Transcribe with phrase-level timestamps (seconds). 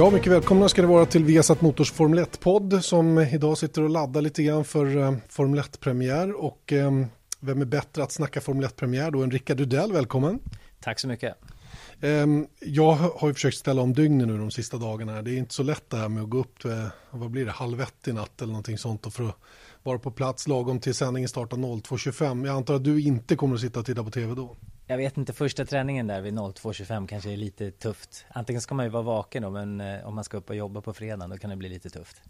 [0.00, 3.90] Ja, mycket välkomna ska det vara till Viasat Motors Formel 1-podd som idag sitter och
[3.90, 6.44] laddar lite grann för eh, Formel 1-premiär.
[6.44, 6.90] Och eh,
[7.40, 10.38] vem är bättre att snacka Formel 1-premiär då än Rickard Dudell, välkommen.
[10.80, 11.34] Tack så mycket.
[12.00, 12.26] Eh,
[12.60, 15.22] jag har ju försökt ställa om dygnen nu de sista dagarna.
[15.22, 17.50] Det är inte så lätt det här med att gå upp till, vad blir det,
[17.50, 19.36] halv ett i natt eller någonting sånt och för att
[19.82, 22.46] vara på plats lagom till sändningen startar 02.25.
[22.46, 24.56] Jag antar att du inte kommer att sitta och titta på tv då?
[24.90, 28.24] Jag vet inte, första träningen där vid 02.25 kanske är lite tufft.
[28.28, 30.80] Antingen ska man ju vara vaken då, men eh, om man ska upp och jobba
[30.80, 32.22] på fredagen då kan det bli lite tufft.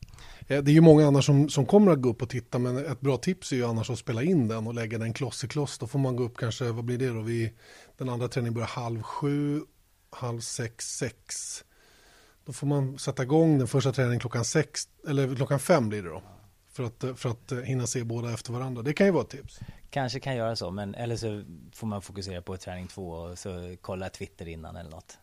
[0.47, 3.01] Det är ju många annars som, som kommer att gå upp och titta, men ett
[3.01, 5.79] bra tips är ju annars att spela in den och lägga den kloss i kloss.
[5.79, 7.21] Då får man gå upp kanske, vad blir det då?
[7.21, 7.53] Vi,
[7.99, 9.61] den andra träningen börjar halv sju,
[10.11, 11.25] halv sex, sex.
[12.45, 16.09] Då får man sätta igång den första träningen klockan sex, eller klockan fem blir det
[16.09, 16.23] då.
[16.73, 18.83] För att, för att hinna se båda efter varandra.
[18.83, 19.61] Det kan ju vara ett tips.
[19.91, 23.77] Kanske kan göra så, men eller så får man fokusera på träning två och så
[23.81, 25.19] kolla Twitter innan eller något.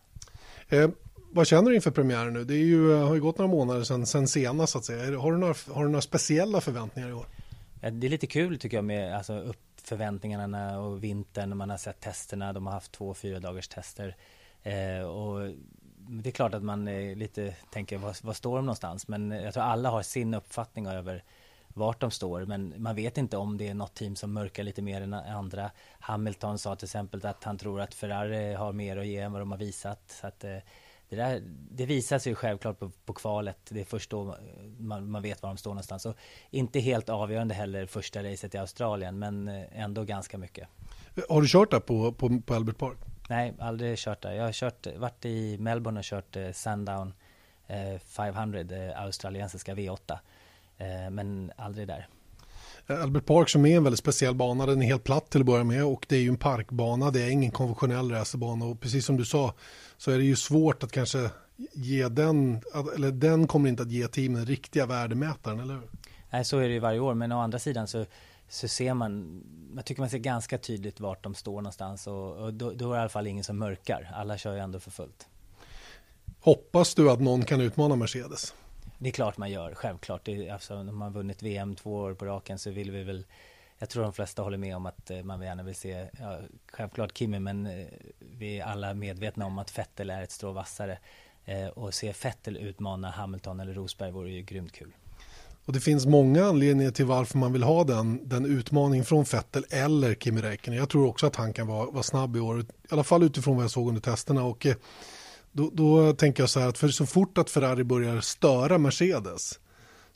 [0.68, 0.90] Eh,
[1.30, 2.44] vad känner du inför premiären nu?
[2.44, 5.18] Det är ju, har ju gått några månader sedan, sedan senast så att säga.
[5.18, 7.26] Har du, några, har du några speciella förväntningar i år?
[7.80, 11.56] Ja, det är lite kul tycker jag med alltså, upp förväntningarna och vintern.
[11.56, 12.52] Man har sett testerna.
[12.52, 14.16] De har haft två fyra dagars tester.
[14.62, 15.54] Eh, och
[16.08, 19.08] det är klart att man eh, lite tänker, vad, vad står de någonstans?
[19.08, 21.24] Men jag tror alla har sin uppfattning över
[21.68, 24.82] vart de står, men man vet inte om det är något team som mörkar lite
[24.82, 25.70] mer än andra.
[26.00, 29.42] Hamilton sa till exempel att han tror att Ferrari har mer att ge än vad
[29.42, 30.00] de har visat.
[30.20, 30.56] Så att, eh,
[31.08, 33.58] det, där, det visar sig självklart på, på kvalet.
[33.68, 34.36] Det är först då
[34.78, 36.02] man, man, vet var de står någonstans.
[36.02, 36.14] Så
[36.50, 40.68] inte helt avgörande heller första racet i Australien, men eh, ändå ganska mycket.
[41.28, 42.98] Har du kört där på, på, på Albert Park?
[43.28, 44.32] Nej, aldrig kört där.
[44.32, 47.12] Jag har kört, varit i Melbourne och kört eh, Sundown
[47.66, 50.18] eh, 500, eh, australiensiska V8.
[50.78, 52.08] Eh, men aldrig där.
[52.86, 55.46] Eh, Albert Park som är en väldigt speciell bana, den är helt platt till att
[55.46, 59.06] börja med och det är ju en parkbana, det är ingen konventionell racerbana och precis
[59.06, 59.54] som du sa
[59.96, 61.30] så är det ju svårt att kanske
[61.72, 62.60] ge den,
[62.94, 65.88] eller den kommer inte att ge teamen riktiga värdemätaren, eller hur?
[66.30, 68.04] Nej, så är det ju varje år, men å andra sidan så,
[68.48, 69.42] så ser man,
[69.76, 72.94] jag tycker man ser ganska tydligt vart de står någonstans och, och då, då är
[72.94, 75.28] det i alla fall ingen som mörkar, alla kör ju ändå för fullt.
[76.40, 78.54] Hoppas du att någon kan utmana Mercedes?
[78.98, 80.24] Det är klart man gör, självklart.
[80.24, 83.24] Det, alltså, när man vunnit VM två år på raken så vill vi väl
[83.78, 86.38] jag tror de flesta håller med om att eh, man gärna vill se, ja,
[86.72, 87.86] självklart Kimi, men eh,
[88.18, 90.98] vi är alla medvetna om att Fettel är ett strå vassare.
[91.44, 94.92] Eh, och se Fettel utmana Hamilton eller Rosberg vore ju grymt kul.
[95.68, 99.64] Och det finns många anledningar till varför man vill ha den, den utmaningen från Fettel
[99.70, 100.78] eller Kimi Räikkönen.
[100.78, 103.56] Jag tror också att han kan vara, vara snabb i år, i alla fall utifrån
[103.56, 104.44] vad jag såg under testerna.
[104.44, 104.74] Och eh,
[105.52, 109.58] då, då, tänker jag så här att för så fort att Ferrari börjar störa Mercedes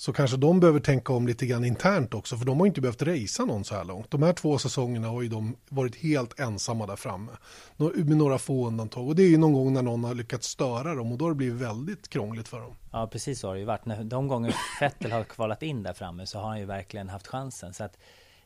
[0.02, 3.02] så kanske de behöver tänka om lite grann internt också för de har inte behövt
[3.02, 4.10] racea någon så här långt.
[4.10, 7.32] De här två säsongerna har ju de varit helt ensamma där framme
[7.76, 10.94] med några få undantag och det är ju någon gång när någon har lyckats störa
[10.94, 12.74] dem och då har det blivit väldigt krångligt för dem.
[12.92, 14.10] Ja precis så har det ju varit.
[14.10, 17.74] De gånger Fettel har kvalat in där framme så har han ju verkligen haft chansen
[17.74, 17.98] så att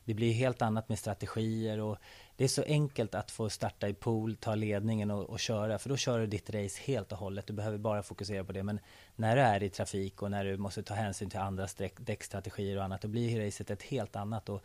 [0.05, 1.97] det blir helt annat med strategier och
[2.37, 5.89] det är så enkelt att få starta i pool, ta ledningen och, och, köra, för
[5.89, 7.47] då kör du ditt race helt och hållet.
[7.47, 8.63] Du behöver bara fokusera på det.
[8.63, 8.79] Men
[9.15, 11.67] när du är i trafik och när du måste ta hänsyn till andra
[11.97, 14.49] däckstrategier och annat, då blir racet ett helt annat.
[14.49, 14.61] Och,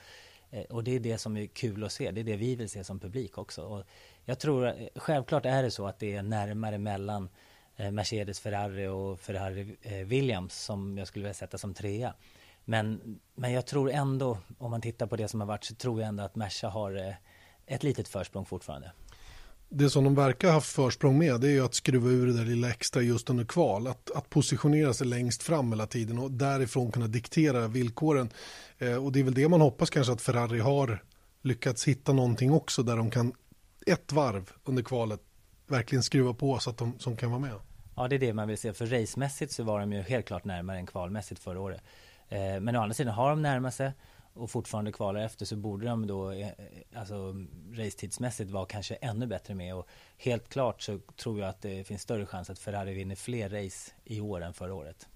[0.50, 2.10] eh, och det är det som är kul att se.
[2.10, 3.62] Det är det vi vill se som publik också.
[3.62, 3.84] Och
[4.24, 7.28] jag tror, eh, självklart är det så att det är närmare mellan
[7.76, 12.14] eh, Mercedes, Ferrari och Ferrari Williams som jag skulle vilja sätta som trea.
[12.64, 16.00] Men, men jag tror ändå, om man tittar på det som har varit, så tror
[16.00, 17.16] jag ändå att Merca har
[17.66, 18.92] ett litet försprång fortfarande.
[19.68, 22.32] Det som de verkar ha haft försprång med det är ju att skruva ur det
[22.32, 23.86] där lilla extra just under kval.
[23.86, 28.30] Att, att positionera sig längst fram hela tiden och därifrån kunna diktera villkoren.
[28.78, 31.02] Eh, och det är väl det man hoppas kanske att Ferrari har
[31.42, 33.32] lyckats hitta någonting också där de kan
[33.86, 35.20] ett varv under kvalet
[35.66, 37.54] verkligen skruva på så att de som kan vara med.
[37.96, 38.72] Ja, det är det man vill se.
[38.72, 41.80] För racemässigt så var de ju helt klart närmare än kvalmässigt förra året.
[42.28, 43.92] Eh, men å andra sidan har de närmat sig
[44.34, 46.54] och fortfarande kvalar efter så borde de då, eh, eh,
[46.94, 47.34] alltså
[47.72, 52.02] racetidsmässigt vara kanske ännu bättre med och helt klart så tror jag att det finns
[52.02, 55.08] större chans att Ferrari vinner fler race i år än förra året.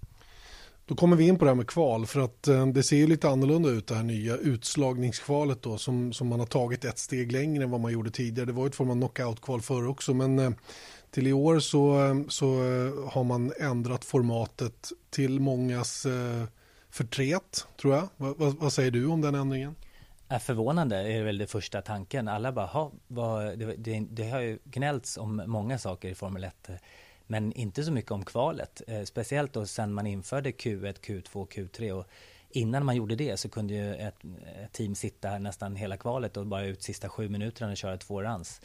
[0.87, 3.07] Då kommer vi in på det här med kval för att eh, det ser ju
[3.07, 7.33] lite annorlunda ut det här nya utslagningskvalet då som, som man har tagit ett steg
[7.33, 8.47] längre än vad man gjorde tidigare.
[8.47, 10.55] Det var ju ett form av knockout-kval förr också men
[11.11, 11.97] till i år så,
[12.29, 12.47] så
[13.11, 16.45] har man ändrat formatet till mångas eh,
[16.97, 18.09] förtret tror jag.
[18.17, 19.77] Va, va, vad säger du om den ändringen?
[20.29, 22.29] Är förvånande är väl det första tanken.
[22.29, 26.71] Alla bara, vad, det, det, det har ju gnällts om många saker i Formel 1
[27.27, 28.83] men inte så mycket om kvalet.
[28.87, 32.07] Eh, speciellt då sen man införde Q1, Q2, Q3 och
[32.51, 34.17] innan man gjorde det så kunde ju ett,
[34.65, 37.97] ett team sitta här nästan hela kvalet och bara ut sista sju minuterna och köra
[37.97, 38.61] två runs.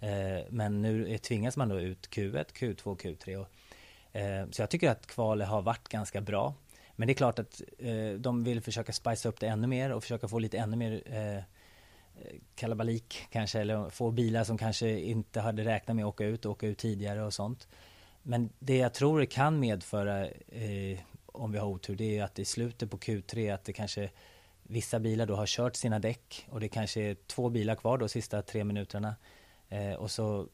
[0.00, 3.48] Eh, men nu tvingas man då ut Q1, Q2, Q3 och,
[4.16, 6.54] eh, så jag tycker att kvalet har varit ganska bra.
[7.00, 10.02] Men det är klart att eh, de vill försöka spicea upp det ännu mer och
[10.02, 11.42] försöka få lite ännu mer eh,
[12.54, 16.52] kalabalik kanske eller få bilar som kanske inte hade räknat med att åka ut och
[16.52, 17.68] åka ut tidigare och sånt.
[18.22, 22.38] Men det jag tror det kan medföra eh, om vi har otur det är att
[22.38, 24.10] i slutet på Q3 att det kanske
[24.62, 28.08] vissa bilar då har kört sina däck och det kanske är två bilar kvar då
[28.08, 29.14] sista tre minuterna
[29.68, 30.48] eh, och så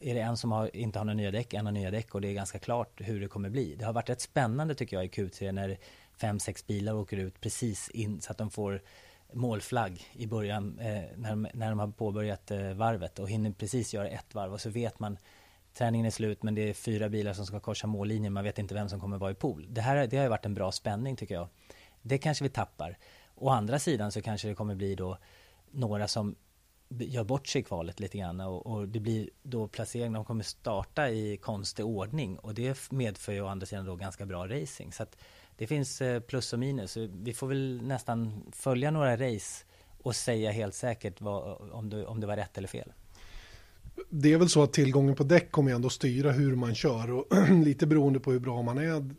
[0.00, 2.20] är det en som har, inte har några nya däck, en har nya däck och
[2.20, 3.74] det är ganska klart hur det kommer bli.
[3.74, 5.78] Det har varit rätt spännande tycker jag i Q3 när
[6.16, 8.82] fem, sex bilar åker ut precis in så att de får
[9.32, 13.94] målflagg i början eh, när, de, när de har påbörjat eh, varvet och hinner precis
[13.94, 15.18] göra ett varv och så vet man
[15.74, 18.74] träningen är slut men det är fyra bilar som ska korsa mållinjen, man vet inte
[18.74, 19.66] vem som kommer vara i pool.
[19.68, 21.48] Det här det har ju varit en bra spänning tycker jag.
[22.02, 22.98] Det kanske vi tappar.
[23.34, 25.18] Å andra sidan så kanske det kommer bli då
[25.70, 26.34] några som
[26.88, 30.44] gör bort sig i kvalet lite grann och, och det blir då placering, de kommer
[30.44, 34.92] starta i konstig ordning och det medför ju å andra sidan då ganska bra racing.
[34.92, 35.16] Så att
[35.56, 36.96] det finns eh, plus och minus.
[36.96, 39.64] Vi får väl nästan följa några race
[40.02, 42.92] och säga helt säkert vad, om, det, om det var rätt eller fel.
[44.10, 47.26] Det är väl så att tillgången på däck kommer ändå styra hur man kör och
[47.64, 49.10] lite beroende på hur bra man är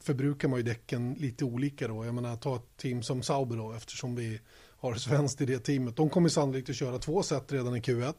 [0.00, 2.04] förbrukar man ju däcken lite olika då.
[2.04, 4.40] Jag menar ta ett team som Sauber då eftersom vi
[4.92, 5.96] har svenskt i det teamet.
[5.96, 8.14] De kommer sannolikt att köra två set redan i Q1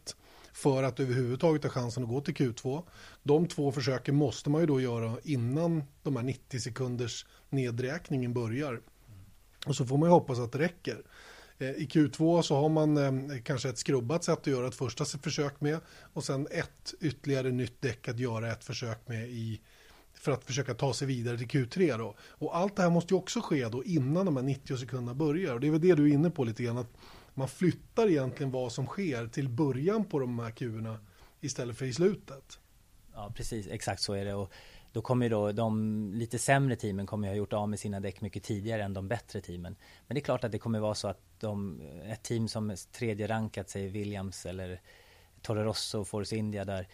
[0.53, 2.83] för att överhuvudtaget ha chansen att gå till Q2.
[3.23, 8.81] De två försöken måste man ju då göra innan de här 90 sekunders nedräkningen börjar.
[9.65, 11.03] Och så får man ju hoppas att det räcker.
[11.57, 15.05] Eh, I Q2 så har man eh, kanske ett skrubbat sätt att göra ett första
[15.05, 15.79] försök med
[16.13, 19.61] och sen ett ytterligare nytt däck att göra ett försök med i
[20.27, 22.15] för att försöka ta sig vidare till Q3 då.
[22.19, 25.53] Och allt det här måste ju också ske då innan de här 90 sekunderna börjar.
[25.53, 26.97] Och det är väl det du är inne på lite grann, att
[27.33, 30.97] man flyttar egentligen vad som sker till början på de här Q'erna
[31.41, 32.59] istället för i slutet.
[33.13, 34.33] Ja, precis, exakt så är det.
[34.33, 34.51] Och
[34.91, 37.99] då kommer ju då de lite sämre teamen kommer ju ha gjort av med sina
[37.99, 39.75] däck mycket tidigare än de bättre teamen.
[40.07, 43.27] Men det är klart att det kommer vara så att de, ett team som tredje
[43.27, 44.81] rankat, säger Williams eller
[45.41, 46.87] Toro Rosso, Force India där,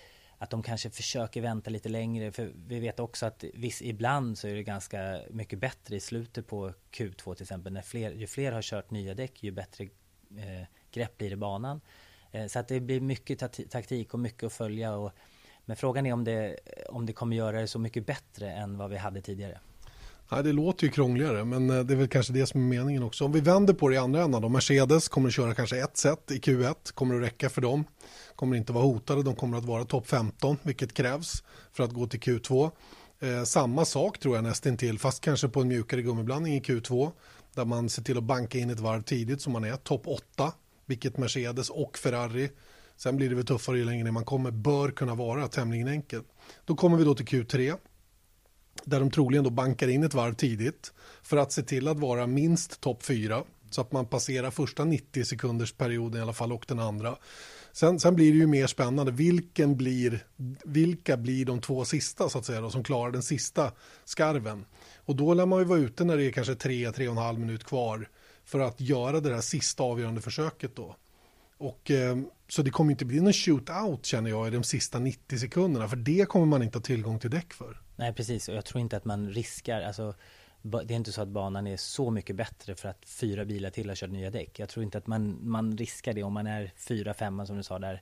[0.44, 2.32] att de kanske försöker vänta lite längre.
[2.32, 6.48] För vi vet också att viss, ibland så är det ganska mycket bättre i slutet
[6.48, 7.74] på Q2 till exempel.
[7.74, 11.38] När fler, ju fler har kört nya däck, ju bättre eh, grepp blir det i
[11.38, 11.82] banan.
[12.32, 14.96] Eh, så att det blir mycket taktik och mycket att följa.
[14.96, 15.12] Och,
[15.66, 16.60] men frågan är om det,
[16.90, 19.60] om det kommer göra det så mycket bättre än vad vi hade tidigare.
[20.30, 23.04] Ja, det låter ju krångligare, men eh, det är väl kanske det som är meningen
[23.04, 23.26] också.
[23.26, 24.50] Om vi vänder på det i andra änden då.
[24.50, 27.86] Mercedes kommer att köra kanske ett set i Q1, kommer att räcka för dem.
[28.36, 31.44] Kommer inte vara hotade, de kommer att vara topp 15, vilket krävs
[31.74, 32.72] för att gå till Q2.
[33.20, 37.12] Eh, samma sak tror jag nästintill, fast kanske på en mjukare gummiblandning i Q2,
[37.56, 40.54] där man ser till att banka in ett varv tidigt som man är, topp 8,
[40.86, 42.50] vilket Mercedes och Ferrari
[42.96, 46.28] Sen blir det väl tuffare ju längre ner man kommer, bör kunna vara tämligen enkelt.
[46.66, 47.78] Då kommer vi då till Q3
[48.86, 52.28] där de troligen då bankar in ett varv tidigt för att se till att vara
[52.28, 56.66] minst topp 4 så att man passerar första 90 sekunders perioden i alla fall och
[56.68, 57.16] den andra.
[57.72, 60.26] Sen, sen, blir det ju mer spännande, vilken blir,
[60.64, 63.72] vilka blir de två sista så att säga då, som klarar den sista
[64.06, 64.66] skarven.
[65.06, 68.10] Och då lär man ju vara ute när det är kanske 3-3,5 minut kvar
[68.46, 70.96] för att göra det där sista avgörande försöket då.
[71.58, 75.38] Och, eh, så det kommer inte bli någon shootout känner jag i de sista 90
[75.38, 77.83] sekunderna för det kommer man inte ha tillgång till däck för.
[77.96, 80.14] Nej precis och jag tror inte att man riskar, alltså
[80.62, 83.90] det är inte så att banan är så mycket bättre för att fyra bilar till
[83.90, 84.60] har kört nya däck.
[84.60, 87.64] Jag tror inte att man, man riskar det om man är fyra, femma som du
[87.64, 88.02] sa där.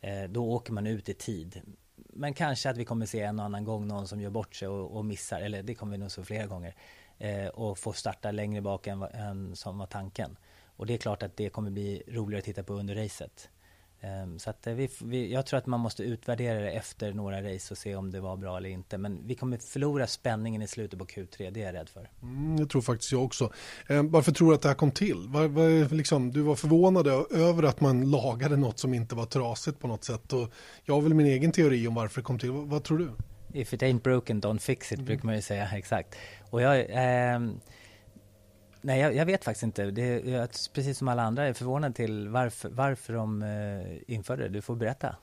[0.00, 1.60] Eh, då åker man ut i tid.
[1.96, 4.68] Men kanske att vi kommer se en och annan gång någon som gör bort sig
[4.68, 6.74] och, och missar, eller det kommer vi nog se flera gånger.
[7.18, 10.36] Eh, och får starta längre bak än, än som var tanken.
[10.76, 13.50] Och det är klart att det kommer bli roligare att titta på under racet.
[14.04, 17.54] Ehm, så att eh, vi, vi, jag tror att man måste utvärdera det efter några
[17.54, 18.98] race och se om det var bra eller inte.
[18.98, 22.10] Men vi kommer förlora spänningen i slutet på Q3, det är jag rädd för.
[22.22, 23.52] Mm, det tror faktiskt jag också.
[23.88, 25.28] Ehm, varför tror du att det här kom till?
[25.28, 29.78] Var, var, liksom, du var förvånad över att man lagade något som inte var trasigt
[29.80, 30.32] på något sätt.
[30.32, 30.52] Och
[30.84, 32.50] jag har väl min egen teori om varför det kom till.
[32.50, 33.10] Vad, vad tror du?
[33.54, 35.06] If it ain't broken, don't fix it, mm.
[35.06, 35.68] brukar man ju säga.
[35.74, 36.14] Exakt.
[36.50, 37.40] Och jag, eh,
[38.82, 39.90] nej, jag, jag, vet faktiskt inte.
[39.90, 44.48] Det, jag, precis som alla andra är förvånad till varför, varför de eh, införde det.
[44.48, 45.16] Du får berätta.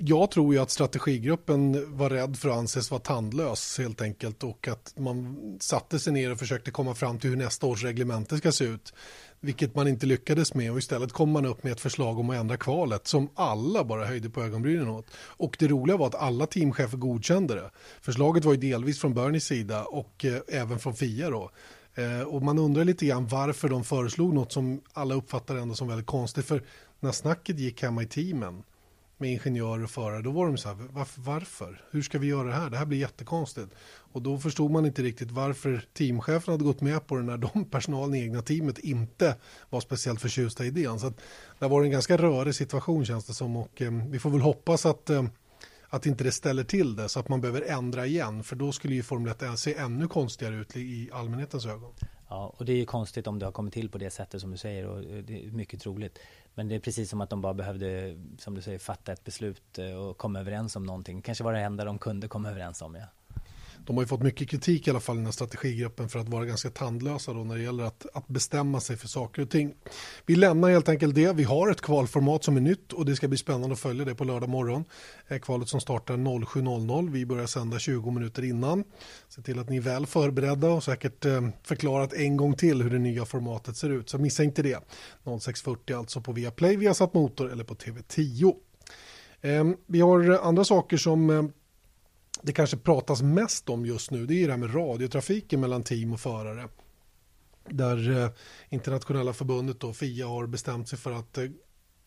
[0.00, 4.68] Jag tror ju att strategigruppen var rädd för att anses vara tandlös helt enkelt och
[4.68, 8.52] att man satte sig ner och försökte komma fram till hur nästa års reglemente ska
[8.52, 8.94] se ut.
[9.40, 12.36] Vilket man inte lyckades med och istället kom man upp med ett förslag om att
[12.36, 15.06] ändra kvalet som alla bara höjde på ögonbrynen åt.
[15.16, 17.70] Och det roliga var att alla teamchefer godkände det.
[18.00, 21.50] Förslaget var ju delvis från Bernies sida och eh, även från FIA då.
[21.94, 25.88] Eh, och man undrar lite grann varför de föreslog något som alla uppfattar ändå som
[25.88, 26.44] väldigt konstigt.
[26.44, 26.62] För
[27.00, 28.62] när snacket gick hemma i teamen
[29.16, 31.82] med ingenjörer och förare, då var de så här, varför, varför?
[31.90, 32.70] Hur ska vi göra det här?
[32.70, 33.68] Det här blir jättekonstigt.
[34.12, 37.64] Och då förstod man inte riktigt varför teamchefen hade gått med på det när de
[37.70, 39.36] personalen i egna teamet inte
[39.70, 40.98] var speciellt förtjusta i idén.
[41.00, 41.20] Så att
[41.58, 44.86] det var en ganska rörig situation känns det som och eh, vi får väl hoppas
[44.86, 45.24] att eh,
[45.94, 48.94] att inte det ställer till det så att man behöver ändra igen för då skulle
[48.94, 51.92] ju Formel 1 se ännu konstigare ut i allmänhetens ögon.
[52.28, 54.50] Ja, och det är ju konstigt om det har kommit till på det sättet som
[54.50, 56.18] du säger och eh, det är mycket troligt.
[56.54, 59.78] Men det är precis som att de bara behövde, som du säger, fatta ett beslut
[59.78, 61.22] eh, och komma överens om någonting.
[61.22, 62.94] Kanske var det enda de kunde komma överens om.
[62.94, 63.06] Ja
[63.86, 66.28] de har ju fått mycket kritik i alla fall i den här strategigruppen för att
[66.28, 69.74] vara ganska tandlösa då när det gäller att, att bestämma sig för saker och ting.
[70.26, 71.32] Vi lämnar helt enkelt det.
[71.32, 74.14] Vi har ett kvalformat som är nytt och det ska bli spännande att följa det
[74.14, 74.84] på lördag morgon.
[75.28, 77.10] Eh, kvalet som startar 07.00.
[77.10, 78.84] Vi börjar sända 20 minuter innan.
[79.28, 82.90] Se till att ni är väl förberedda och säkert eh, förklarat en gång till hur
[82.90, 84.10] det nya formatet ser ut.
[84.10, 84.78] Så missa inte det.
[85.24, 88.54] 06.40 alltså på Viaplay, Viasat Motor eller på TV10.
[89.40, 91.42] Ehm, vi har andra saker som eh,
[92.44, 96.12] det kanske pratas mest om just nu det är det här med radiotrafiken mellan team
[96.12, 96.68] och förare.
[97.68, 98.30] Där eh,
[98.68, 101.44] internationella förbundet då, FIA har bestämt sig för att eh,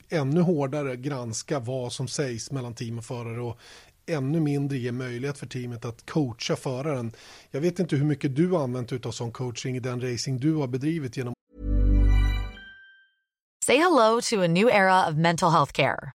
[0.09, 3.57] ännu hårdare granska vad som sägs mellan team och förare och
[4.05, 7.11] ännu mindre ge möjlighet för teamet att coacha föraren.
[7.51, 10.53] Jag vet inte hur mycket du har använt av sån coaching i den racing du
[10.53, 11.33] har bedrivit genom
[13.65, 16.16] Say hello to a new era of mental health care.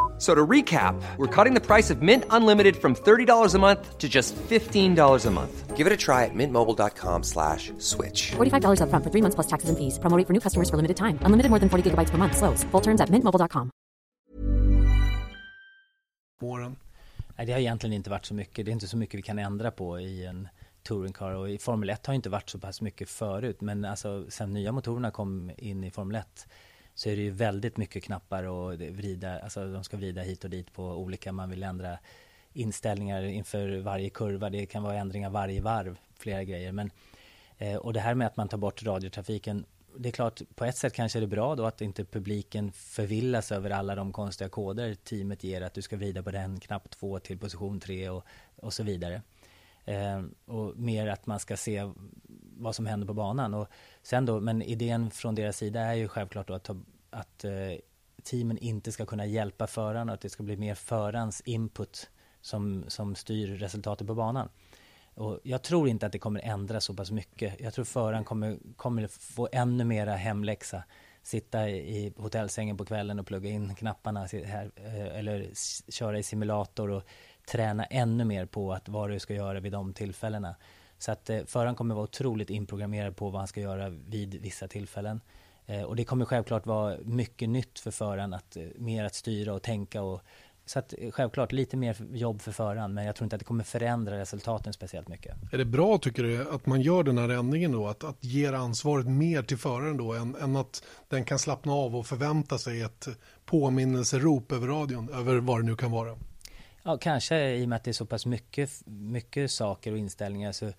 [0.21, 4.07] So to recap, we're cutting the price of Mint Unlimited from $30 a month to
[4.07, 5.75] just $15 a month.
[5.75, 8.33] Give it a try at mintmobile.com slash switch.
[8.33, 9.97] $45 up front for three months plus taxes and fees.
[9.97, 11.17] Promoting for new customers for limited time.
[11.25, 12.37] Unlimited more than 40 gigabytes per month.
[12.37, 12.63] Slows.
[12.65, 13.71] Full terms at mintmobile.com.
[17.37, 18.65] Nej, det har egentligen inte varit så mycket.
[18.65, 20.47] Det är inte så mycket vi kan ändra på i en
[20.83, 23.61] touringcar och i Formel 1 har inte varit så pass mycket förut.
[23.61, 26.47] Men alltså sen nya motorerna kom in i Formel 1
[26.95, 30.49] så är det ju väldigt mycket knappar och vrida, alltså de ska vrida hit och
[30.49, 31.97] dit på olika, man vill ändra
[32.53, 36.71] inställningar inför varje kurva, det kan vara ändringar varje varv, flera grejer.
[36.71, 36.91] Men,
[37.57, 39.65] eh, och det här med att man tar bort radiotrafiken,
[39.97, 43.51] det är klart, på ett sätt kanske är det bra då att inte publiken förvillas
[43.51, 47.19] över alla de konstiga koder teamet ger, att du ska vrida på den knapp två
[47.19, 49.21] till position tre och, och så vidare.
[49.85, 51.91] Eh, och mer att man ska se
[52.57, 53.53] vad som händer på banan.
[53.53, 53.67] Och
[54.03, 56.75] sen då, men idén från deras sida är ju självklart då att, ta,
[57.09, 57.51] att eh,
[58.23, 62.09] teamen inte ska kunna hjälpa föraren och att det ska bli mer förarens input
[62.41, 64.49] som, som styr resultatet på banan.
[65.13, 67.59] Och jag tror inte att det kommer ändra så pass mycket.
[67.59, 70.83] Jag tror föraren kommer, kommer få ännu mera hemläxa.
[71.23, 75.49] Sitta i hotellsängen på kvällen och plugga in knapparna här, eh, eller
[75.91, 77.03] köra i simulator och
[77.51, 80.55] träna ännu mer på att vad du ska göra vid de tillfällena.
[81.01, 84.67] Så att eh, föraren kommer vara otroligt inprogrammerad på vad han ska göra vid vissa
[84.67, 85.21] tillfällen.
[85.65, 89.53] Eh, och det kommer självklart vara mycket nytt för föraren att eh, mer att styra
[89.53, 90.21] och tänka och
[90.65, 93.45] så att eh, självklart lite mer jobb för föraren, men jag tror inte att det
[93.45, 95.35] kommer förändra resultaten speciellt mycket.
[95.51, 97.87] Är det bra tycker du att man gör den här ändringen då?
[97.87, 101.95] Att, att ge ansvaret mer till föraren då än, än att den kan slappna av
[101.95, 103.07] och förvänta sig ett
[103.45, 106.17] påminnelserop över radion, över vad det nu kan vara?
[106.83, 110.51] Ja, kanske i och med att det är så pass mycket, mycket saker och inställningar
[110.51, 110.71] så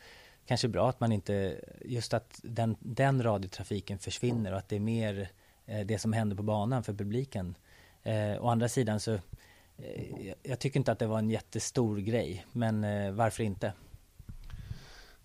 [0.47, 4.81] kanske bra att man inte, just att den, den radiotrafiken försvinner och att det är
[4.81, 5.29] mer
[5.67, 7.55] eh, det som händer på banan för publiken.
[8.03, 9.13] Eh, å andra sidan så,
[9.79, 13.73] eh, jag tycker inte att det var en jättestor grej, men eh, varför inte?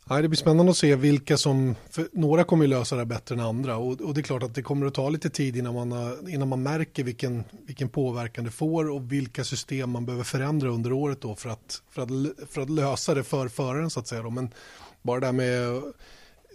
[0.10, 1.76] Nej, det blir spännande att se vilka som,
[2.12, 4.62] några kommer ju lösa det bättre än andra och, och, det är klart att det
[4.62, 8.90] kommer att ta lite tid innan man, innan man märker vilken, vilken påverkan det får
[8.90, 12.10] och vilka system man behöver förändra under året då för att, för att,
[12.50, 14.22] för att lösa det för föraren så att säga.
[14.22, 14.30] Då.
[14.30, 14.50] Men
[15.02, 15.82] bara det här med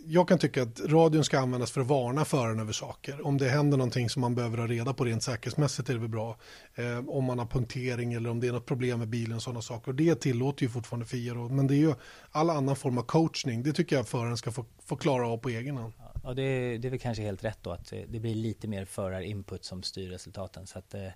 [0.06, 3.26] jag kan tycka att radion ska användas för att varna föraren över saker.
[3.26, 6.08] Om det händer någonting som man behöver ha reda på rent säkerhetsmässigt är det väl
[6.08, 6.36] bra.
[6.74, 9.62] Eh, om man har punktering eller om det är något problem med bilen och sådana
[9.62, 9.88] saker.
[9.88, 11.34] Och det tillåter ju fortfarande FIA.
[11.34, 11.94] Men det är ju
[12.30, 13.62] all annan form av coachning.
[13.62, 15.92] Det tycker jag föraren ska få, få klara av på egen hand.
[16.24, 18.84] Ja, det, det är väl kanske helt rätt då att eh, det blir lite mer
[18.84, 20.66] förarinput som styr resultaten.
[20.66, 21.08] Så att, eh,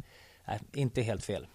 [0.73, 1.47] inte helt fel.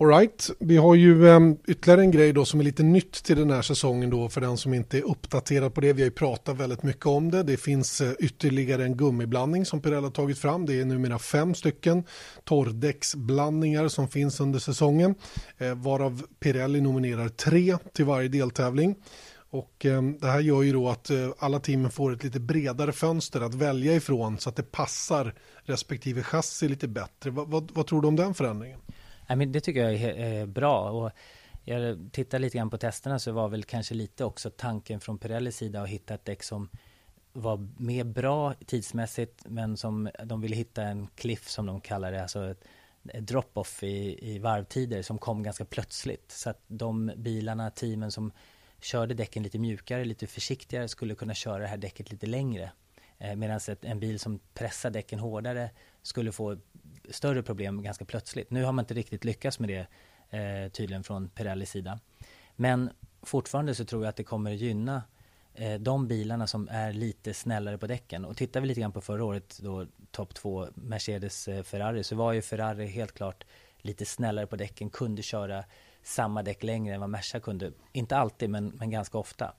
[0.00, 3.50] Alright, vi har ju um, ytterligare en grej då som är lite nytt till den
[3.50, 5.92] här säsongen då för den som inte är uppdaterad på det.
[5.92, 7.42] Vi har ju pratat väldigt mycket om det.
[7.42, 10.66] Det finns uh, ytterligare en gummiblandning som Pirelli har tagit fram.
[10.66, 12.04] Det är numera fem stycken
[12.44, 15.14] torrdäcksblandningar som finns under säsongen
[15.62, 18.94] uh, varav Pirelli nominerar tre till varje deltävling.
[19.50, 22.92] Och eh, det här gör ju då att eh, alla teamen får ett lite bredare
[22.92, 27.30] fönster att välja ifrån så att det passar respektive chassi lite bättre.
[27.30, 28.80] Va, va, vad tror du om den förändringen?
[29.28, 30.90] Nej, men det tycker jag är eh, bra.
[30.90, 31.10] Och
[31.64, 35.56] jag tittar lite grann på testerna så var väl kanske lite också tanken från Pirellis
[35.56, 36.68] sida att hitta ett däck som
[37.32, 42.22] var mer bra tidsmässigt men som de ville hitta en cliff som de kallar det,
[42.22, 42.64] alltså ett,
[43.08, 46.32] ett drop-off i, i varvtider som kom ganska plötsligt.
[46.32, 48.32] Så att de bilarna, teamen som
[48.80, 52.72] körde däcken lite mjukare, lite försiktigare skulle kunna köra det här däcket lite längre.
[53.18, 55.70] Eh, Medan en bil som pressar däcken hårdare
[56.02, 56.56] skulle få
[57.10, 58.50] större problem ganska plötsligt.
[58.50, 59.86] Nu har man inte riktigt lyckats med det
[60.38, 62.00] eh, tydligen från Pirellis sida.
[62.56, 62.90] Men
[63.22, 65.02] fortfarande så tror jag att det kommer gynna
[65.54, 68.24] eh, de bilarna som är lite snällare på däcken.
[68.24, 72.16] Och tittar vi lite grann på förra året då topp två Mercedes eh, Ferrari så
[72.16, 73.44] var ju Ferrari helt klart
[73.78, 75.64] lite snällare på däcken, kunde köra
[76.02, 77.72] samma däck längre än vad Merca kunde.
[77.92, 79.54] Inte alltid men, men ganska ofta.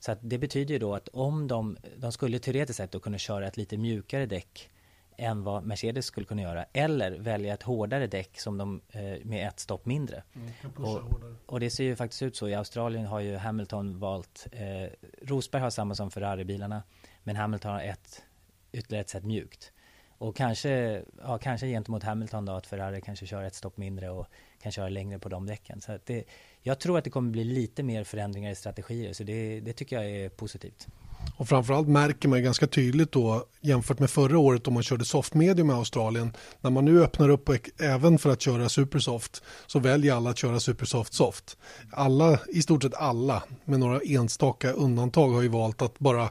[0.00, 3.18] Så att det betyder ju då att om de, de skulle teoretiskt sett då kunna
[3.18, 4.70] köra ett lite mjukare däck
[5.18, 6.64] än vad Mercedes skulle kunna göra.
[6.72, 10.22] Eller välja ett hårdare däck som de, eh, med ett stopp mindre.
[10.34, 11.02] Mm, och,
[11.46, 12.48] och, det ser ju faktiskt ut så.
[12.48, 14.90] I Australien har ju Hamilton valt, eh,
[15.22, 16.82] Rosberg har samma som Ferrari-bilarna,
[17.22, 18.22] men Hamilton har ett
[18.72, 19.72] ytterligare ett sätt mjukt.
[20.18, 24.26] Och kanske, ja, kanske gentemot Hamilton då, att Ferrari kanske kör ett stopp mindre och
[24.62, 25.80] kan köra längre på de däcken.
[25.80, 26.24] Så det,
[26.62, 29.96] jag tror att det kommer bli lite mer förändringar i strategier, så det, det tycker
[29.96, 30.88] jag är positivt.
[31.36, 35.34] Och framförallt märker man ganska tydligt då jämfört med förra året om man körde soft
[35.34, 36.32] medium i Australien.
[36.60, 37.50] När man nu öppnar upp
[37.80, 41.56] även för att köra supersoft så väljer alla att köra supersoft soft.
[41.92, 46.28] Alla, i stort sett alla, med några enstaka undantag har ju valt att bara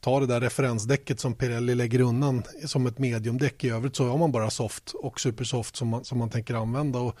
[0.00, 3.64] ta det där referensdäcket som Pirelli lägger undan som ett mediumdäck.
[3.64, 6.98] I övrigt så har man bara soft och supersoft som man, som man tänker använda.
[6.98, 7.16] Och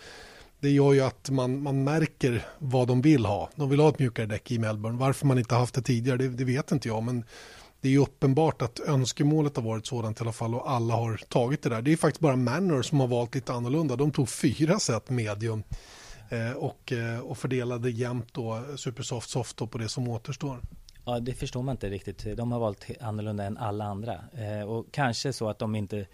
[0.60, 3.50] det gör ju att man, man märker vad de vill ha.
[3.56, 4.98] De vill ha ett mjukare däck i Melbourne.
[4.98, 7.02] Varför man inte haft det tidigare, det, det vet inte jag.
[7.02, 7.24] Men
[7.80, 11.20] det är ju uppenbart att önskemålet har varit sådant i alla fall och alla har
[11.28, 11.82] tagit det där.
[11.82, 13.96] Det är faktiskt bara Manor som har valt lite annorlunda.
[13.96, 15.62] De tog fyra set medium
[16.28, 20.60] eh, och, eh, och fördelade jämnt då supersoft soft på det som återstår.
[21.04, 22.36] Ja, det förstår man inte riktigt.
[22.36, 24.14] De har valt annorlunda än alla andra.
[24.14, 26.06] Eh, och kanske så att de inte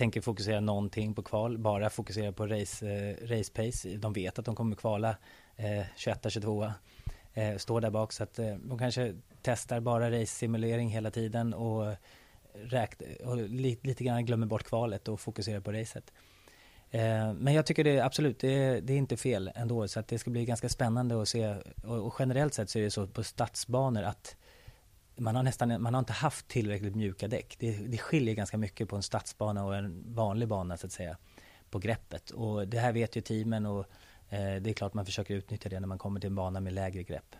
[0.00, 3.96] tänker fokusera någonting på kval, bara fokusera på race, eh, race pace.
[3.96, 5.16] De vet att de kommer kvala
[5.56, 6.72] eh, 21 22
[7.34, 11.94] eh, står där bak så att eh, de kanske testar bara race-simulering hela tiden och,
[12.54, 16.12] räkt, och lite, lite grann glömmer bort kvalet och fokuserar på racet.
[16.90, 20.00] Eh, men jag tycker det är absolut, det är, det är, inte fel ändå så
[20.00, 22.90] att det ska bli ganska spännande att se och, och generellt sett så är det
[22.90, 24.36] så på stadsbanor att
[25.20, 27.56] man har nästan man har inte haft tillräckligt mjuka däck.
[27.58, 31.16] Det, det skiljer ganska mycket på en stadsbana och en vanlig bana så att säga
[31.70, 32.30] på greppet.
[32.30, 33.86] Och det här vet ju teamen och
[34.28, 36.72] eh, det är klart man försöker utnyttja det när man kommer till en bana med
[36.72, 37.36] lägre grepp.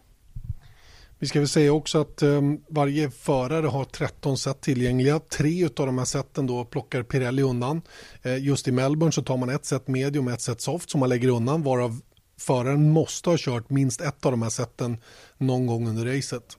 [1.18, 5.18] Vi ska väl säga också att eh, varje förare har 13 set tillgängliga.
[5.18, 7.82] Tre av de här seten då plockar Pirelli undan.
[8.22, 11.00] Eh, just i Melbourne så tar man ett set medium och ett set soft som
[11.00, 12.00] man lägger undan varav
[12.40, 14.96] föraren måste ha kört minst ett av de här seten
[15.38, 16.56] någon gång under racet.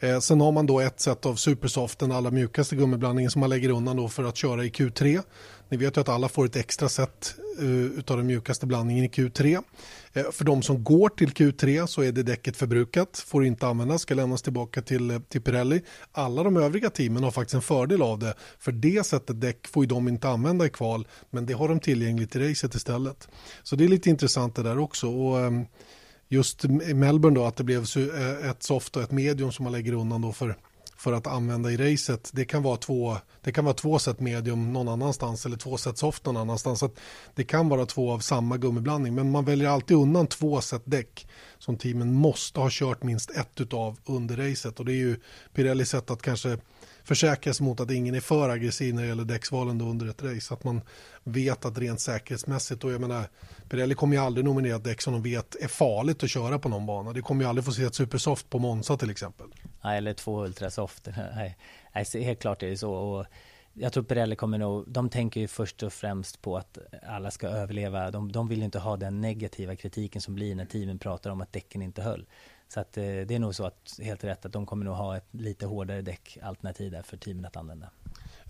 [0.00, 3.50] Eh, sen har man då ett sätt av Supersoft, den allra mjukaste gummiblandningen som man
[3.50, 5.22] lägger undan då för att köra i Q3.
[5.68, 9.04] Ni vet ju att alla får ett extra set uh, eh, utav den mjukaste blandningen
[9.04, 9.62] i Q3.
[10.12, 14.02] Eh, för de som går till Q3 så är det däcket förbrukat, får inte användas,
[14.02, 15.82] ska lämnas tillbaka till, eh, till Pirelli.
[16.12, 19.84] Alla de övriga teamen har faktiskt en fördel av det, för det sättet däck får
[19.84, 23.28] ju de inte använda i kval, men det har de tillgängligt i racet istället.
[23.62, 25.08] Så det är lite intressant det där också.
[25.08, 25.66] Och, um,
[26.32, 29.72] just i Melbourne då att det blev eh, ett soft och ett medium som man
[29.72, 30.56] lägger undan då för,
[30.96, 32.30] för att använda i racet.
[32.32, 35.98] Det kan vara två, det kan vara två set medium någon annanstans eller två set
[35.98, 36.78] soft någon annanstans.
[36.78, 36.90] Så
[37.34, 41.28] det kan vara två av samma gummiblandning men man väljer alltid undan två set däck
[41.58, 45.16] som teamen måste ha kört minst ett utav under racet och det är ju
[45.54, 46.58] Pirellis sätt att kanske
[47.04, 50.40] försäkra sig mot att ingen är för aggressiv när det gäller däcksvalen under ett race.
[50.40, 50.80] Så att man
[51.24, 53.24] vet att rent säkerhetsmässigt, och jag menar,
[53.68, 56.68] Pirelli kommer ju aldrig nominera ett däck som de vet är farligt att köra på
[56.68, 57.12] någon bana.
[57.12, 59.46] Det kommer ju aldrig få se ett supersoft på Monza till exempel.
[59.84, 61.08] Nej, eller två ultrasoft.
[61.34, 61.56] Nej,
[61.94, 62.92] Nej helt klart är det så.
[62.92, 63.26] Och
[63.72, 67.48] jag tror Pirelli kommer nog, de tänker ju först och främst på att alla ska
[67.48, 68.10] överleva.
[68.10, 71.40] De, de vill ju inte ha den negativa kritiken som blir när teamen pratar om
[71.40, 72.26] att däcken inte höll.
[72.74, 75.16] Så att, eh, det är nog så att helt rätt att de kommer nog ha
[75.16, 77.90] ett lite hårdare däckalternativ där för teamen att använda.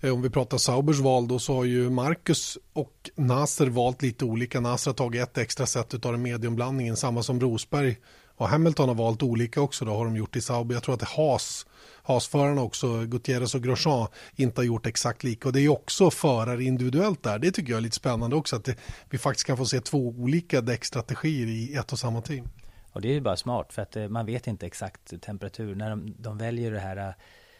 [0.01, 4.25] Eh, om vi pratar Saubers val då så har ju Marcus och Nasser valt lite
[4.25, 4.59] olika.
[4.59, 7.97] Nasser har tagit ett extra set av den mediumblandningen, samma som Rosberg
[8.35, 10.75] och Hamilton har valt olika också då har de gjort i Sauber.
[10.75, 11.65] Jag tror att det Haas,
[12.03, 15.47] Haas-förarna också, Gutierrez och Grosjean, inte har gjort exakt lika.
[15.47, 17.39] Och det är också förare individuellt där.
[17.39, 18.75] Det tycker jag är lite spännande också att det,
[19.09, 22.47] vi faktiskt kan få se två olika däckstrategier i ett och samma team.
[22.91, 25.75] Och det är ju bara smart för att eh, man vet inte exakt temperatur.
[25.75, 27.13] När de, de väljer det här, jag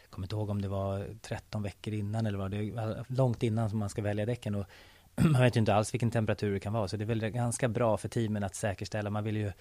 [0.10, 3.44] kommer inte ihåg om det var 13 veckor innan eller vad det var, alltså, långt
[3.44, 4.56] innan som man ska välja däcken.
[4.56, 4.65] Och
[5.15, 6.88] man vet ju inte alls vilken temperatur det kan vara.
[6.88, 9.10] Så det är väl ganska bra för teamen att säkerställa.
[9.10, 9.52] Man vill ju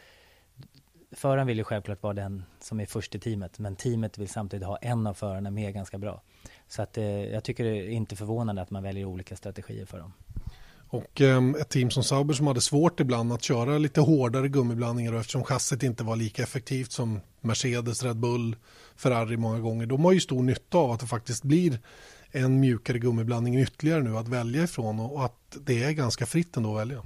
[1.13, 4.67] Föraren vill ju självklart vara den som är först i teamet, men teamet vill samtidigt
[4.67, 6.23] ha en av förarna med ganska bra.
[6.69, 9.99] Så att, eh, jag tycker det är inte förvånande att man väljer olika strategier för
[9.99, 10.13] dem.
[10.92, 15.12] Och eh, ett team som Sauber som hade svårt ibland att köra lite hårdare gummiblandningar
[15.12, 18.57] eftersom chassit inte var lika effektivt som Mercedes, Red Bull,
[18.96, 19.87] Ferrari många gånger.
[19.87, 21.79] De har ju stor nytta av att det faktiskt blir
[22.31, 26.74] en mjukare gummiblandning ytterligare nu att välja ifrån och att det är ganska fritt ändå
[26.74, 27.03] att välja.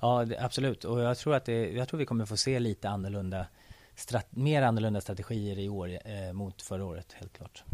[0.00, 0.84] Ja, absolut.
[0.84, 3.46] Och jag tror att det, jag tror vi kommer få se lite annorlunda,
[3.96, 7.64] strat, mer annorlunda strategier i år eh, mot förra året, helt klart.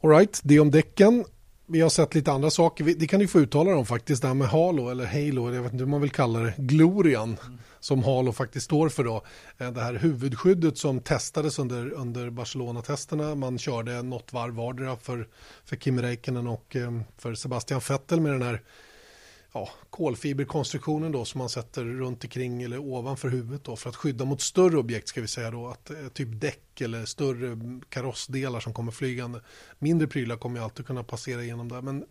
[0.00, 1.24] All right, det om däcken
[1.66, 4.34] vi har sett lite andra saker, det kan ni få uttala dem faktiskt, det här
[4.34, 7.58] med Halo eller Halo, jag vet inte hur man vill kalla det, Glorian mm.
[7.80, 9.22] som Halo faktiskt står för då.
[9.58, 15.28] Eh, det här huvudskyddet som testades under, under Barcelona-testerna, man körde något varv vardera för,
[15.64, 18.62] för Kim Räikkönen och eh, för Sebastian Vettel med den här
[19.54, 24.24] ja, kolfiberkonstruktionen då som man sätter runt omkring eller ovanför huvudet då för att skydda
[24.24, 28.60] mot större objekt ska vi säga då att eh, typ däck eller större mm, karossdelar
[28.60, 29.40] som kommer flygande.
[29.78, 32.04] Mindre prylar kommer ju alltid kunna passera igenom där men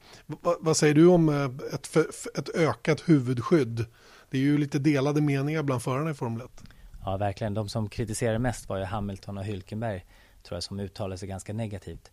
[0.60, 1.98] vad säger du om eh, ett,
[2.38, 3.86] ett ökat huvudskydd?
[4.30, 6.64] Det är ju lite delade meningar bland förarna i Formel 1.
[7.06, 7.54] Ja, verkligen.
[7.54, 10.02] De som kritiserade mest var ju Hamilton och Hülkenberg,
[10.44, 12.12] tror jag, som uttalade sig ganska negativt.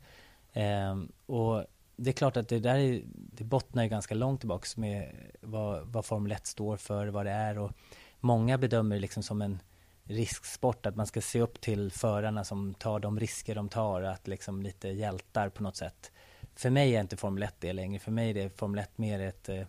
[0.53, 1.67] Ehm, och
[2.03, 5.87] det är klart att det där är, det bottnar ju ganska långt tillbaks med vad,
[5.87, 7.73] vad Formel 1 står för, vad det är och
[8.21, 9.63] många bedömer det liksom som en
[10.05, 14.29] risksport, att man ska se upp till förarna som tar de risker de tar, att
[14.29, 16.13] liksom lite hjältar på något sätt.
[16.55, 19.49] För mig är inte Formel 1 det längre, för mig är Formel 1 mer ett
[19.49, 19.67] eh,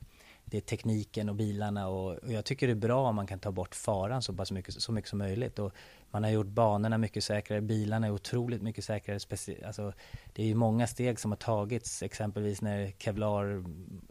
[0.52, 3.40] det är tekniken och bilarna och, och, jag tycker det är bra om man kan
[3.40, 5.60] ta bort faran så pass mycket, så mycket som möjligt.
[5.60, 5.74] Och
[6.12, 9.20] man har gjort banorna mycket säkrare, bilarna är otroligt mycket säkrare.
[9.66, 9.94] Alltså,
[10.34, 13.64] det är ju många steg som har tagits, exempelvis när Kevlar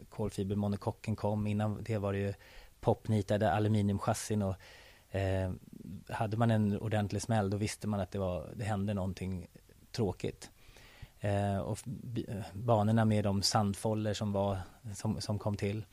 [0.09, 1.47] kolfibermonokocken kom.
[1.47, 2.33] Innan det var det ju
[2.79, 4.55] popnitade aluminiumchassin och
[5.15, 5.51] eh,
[6.09, 9.47] hade man en ordentlig smäll då visste man att det, var, det hände någonting
[9.91, 10.49] tråkigt.
[11.19, 11.79] Eh, och
[12.53, 14.57] banorna med de sandfoller som, var,
[14.95, 15.83] som, som kom till.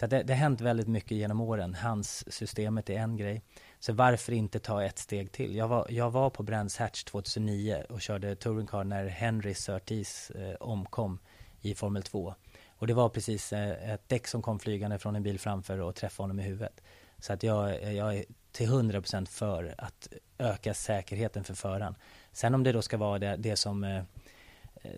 [0.00, 1.74] Så det, det har hänt väldigt mycket genom åren.
[1.74, 3.42] Hans systemet är en grej.
[3.80, 5.56] Så varför inte ta ett steg till?
[5.56, 10.30] Jag var, jag var på Brands Hatch 2009 och körde touring car när Henry Surtees
[10.30, 11.18] eh, omkom
[11.60, 12.34] i Formel 2.
[12.68, 15.94] Och det var precis eh, ett däck som kom flygande från en bil framför och
[15.94, 16.80] träffade honom i huvudet.
[17.18, 20.08] Så att jag, eh, jag är till 100% för att
[20.38, 21.94] öka säkerheten för föraren.
[22.32, 24.02] Sen om det då ska vara det, det som eh,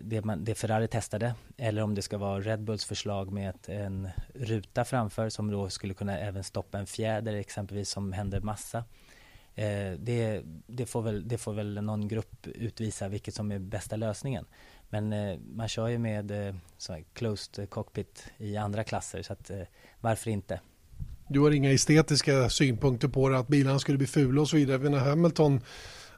[0.01, 3.69] det, man, det Ferrari testade eller om det ska vara Red Bulls förslag med ett,
[3.69, 8.83] en ruta framför som då skulle kunna även stoppa en fjäder exempelvis som händer massa.
[9.55, 13.95] Eh, det, det, får väl, det får väl någon grupp utvisa vilket som är bästa
[13.95, 14.45] lösningen.
[14.89, 16.55] Men eh, man kör ju med eh,
[17.13, 19.61] closed cockpit i andra klasser så att eh,
[19.99, 20.59] varför inte?
[21.27, 24.97] Du har inga estetiska synpunkter på det, att bilarna skulle bli fula och så vidare.
[24.97, 25.61] Hamilton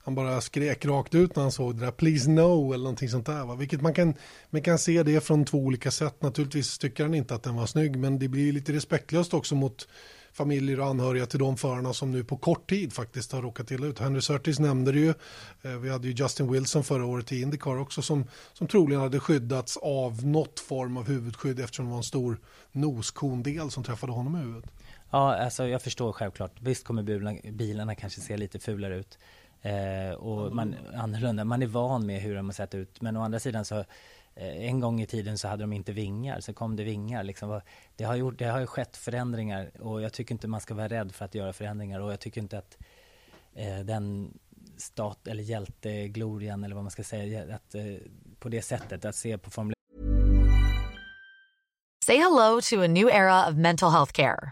[0.05, 3.25] han bara skrek rakt ut när han såg det där, please no eller någonting sånt
[3.25, 3.45] där.
[3.45, 3.55] Va?
[3.55, 4.13] Vilket man kan,
[4.49, 6.21] man kan se det från två olika sätt.
[6.21, 9.87] Naturligtvis tycker han inte att den var snygg, men det blir lite respektlöst också mot
[10.33, 13.87] familjer och anhöriga till de förarna som nu på kort tid faktiskt har råkat illa
[13.87, 13.99] ut.
[13.99, 15.13] Henry Surtis nämnde det ju.
[15.61, 19.19] Eh, vi hade ju Justin Wilson förra året i Indycar också som, som troligen hade
[19.19, 22.39] skyddats av något form av huvudskydd eftersom det var en stor
[22.71, 24.71] noskondel som träffade honom i huvudet.
[25.11, 26.51] Ja, alltså jag förstår självklart.
[26.61, 29.17] Visst kommer bilarna, bilarna kanske se lite fulare ut.
[29.65, 31.43] Eh, och man, annorlunda.
[31.43, 33.01] Man är van med hur de har sett ut.
[33.01, 33.79] Men å andra sidan så
[34.35, 37.23] eh, en gång i tiden så hade de inte vingar, så kom det vingar.
[37.23, 37.61] Liksom.
[37.95, 40.87] Det, har gjort, det har ju skett förändringar och jag tycker inte man ska vara
[40.87, 42.77] rädd för att göra förändringar och jag tycker inte att
[43.53, 44.37] eh, den
[44.77, 47.83] stat eller hjälteglorian eller vad man ska säga, att, eh,
[48.39, 49.75] på det sättet, att se på Formel
[52.05, 54.51] Say hello to a new era of mental health care.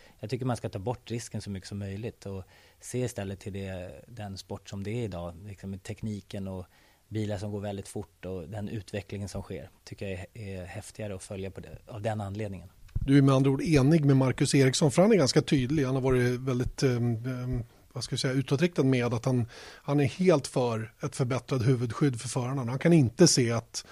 [0.21, 2.43] Jag tycker man ska ta bort risken så mycket som möjligt och
[2.79, 6.65] se istället till det, den sport som det är idag, liksom med tekniken och
[7.09, 9.69] bilar som går väldigt fort och den utvecklingen som sker.
[9.83, 12.69] Tycker jag är, är häftigare att följa på det, av den anledningen.
[12.93, 15.85] Du är med andra ord enig med Marcus Eriksson för han är ganska tydlig.
[15.85, 19.47] Han har varit väldigt um, vad ska jag säga, utåtriktad med att han,
[19.83, 22.65] han är helt för ett förbättrat huvudskydd för förarna.
[22.65, 23.85] Han kan inte se att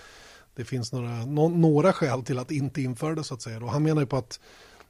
[0.55, 3.57] det finns några, no, några skäl till att inte införa det så att säga.
[3.57, 4.39] Och han menar ju på att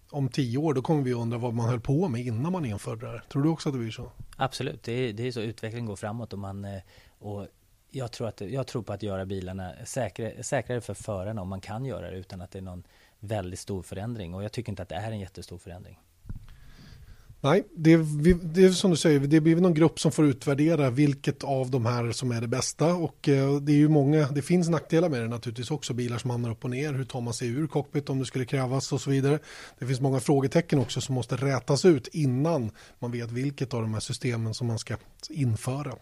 [0.09, 3.05] om tio år då kommer vi undra vad man höll på med innan man införde
[3.05, 3.23] det här.
[3.29, 4.11] Tror du också att det blir så?
[4.37, 6.81] Absolut, det är, det är så utvecklingen går framåt och man eh,
[7.19, 7.47] och
[7.91, 11.61] jag tror, att, jag tror på att göra bilarna säkrare, säkrare för förarna om man
[11.61, 12.83] kan göra det utan att det är någon
[13.19, 15.99] väldigt stor förändring och jag tycker inte att det är en jättestor förändring.
[17.41, 20.89] Nej, det är, det är som du säger, det blir någon grupp som får utvärdera
[20.89, 24.41] vilket av de här som är det bästa och eh, det är ju många, det
[24.41, 27.33] finns nackdelar med det naturligtvis också, bilar som hamnar upp och ner, hur tar man
[27.33, 29.39] sig ur cockpit om det skulle krävas och så vidare.
[29.79, 33.93] Det finns många frågetecken också som måste rätas ut innan man vet vilket av de
[33.93, 34.95] här systemen som man ska
[35.29, 35.95] införa.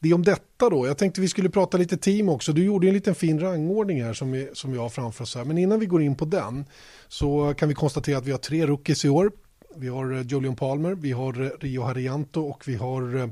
[0.00, 0.86] Det är om detta då.
[0.86, 2.52] Jag tänkte vi skulle prata lite team också.
[2.52, 5.44] Du gjorde en liten fin rangordning här som vi, som vi har framför oss här.
[5.44, 6.64] Men innan vi går in på den
[7.08, 9.32] så kan vi konstatera att vi har tre rookies i år.
[9.76, 13.30] Vi har eh, Julian Palmer, vi har eh, Rio Harianto och vi har jag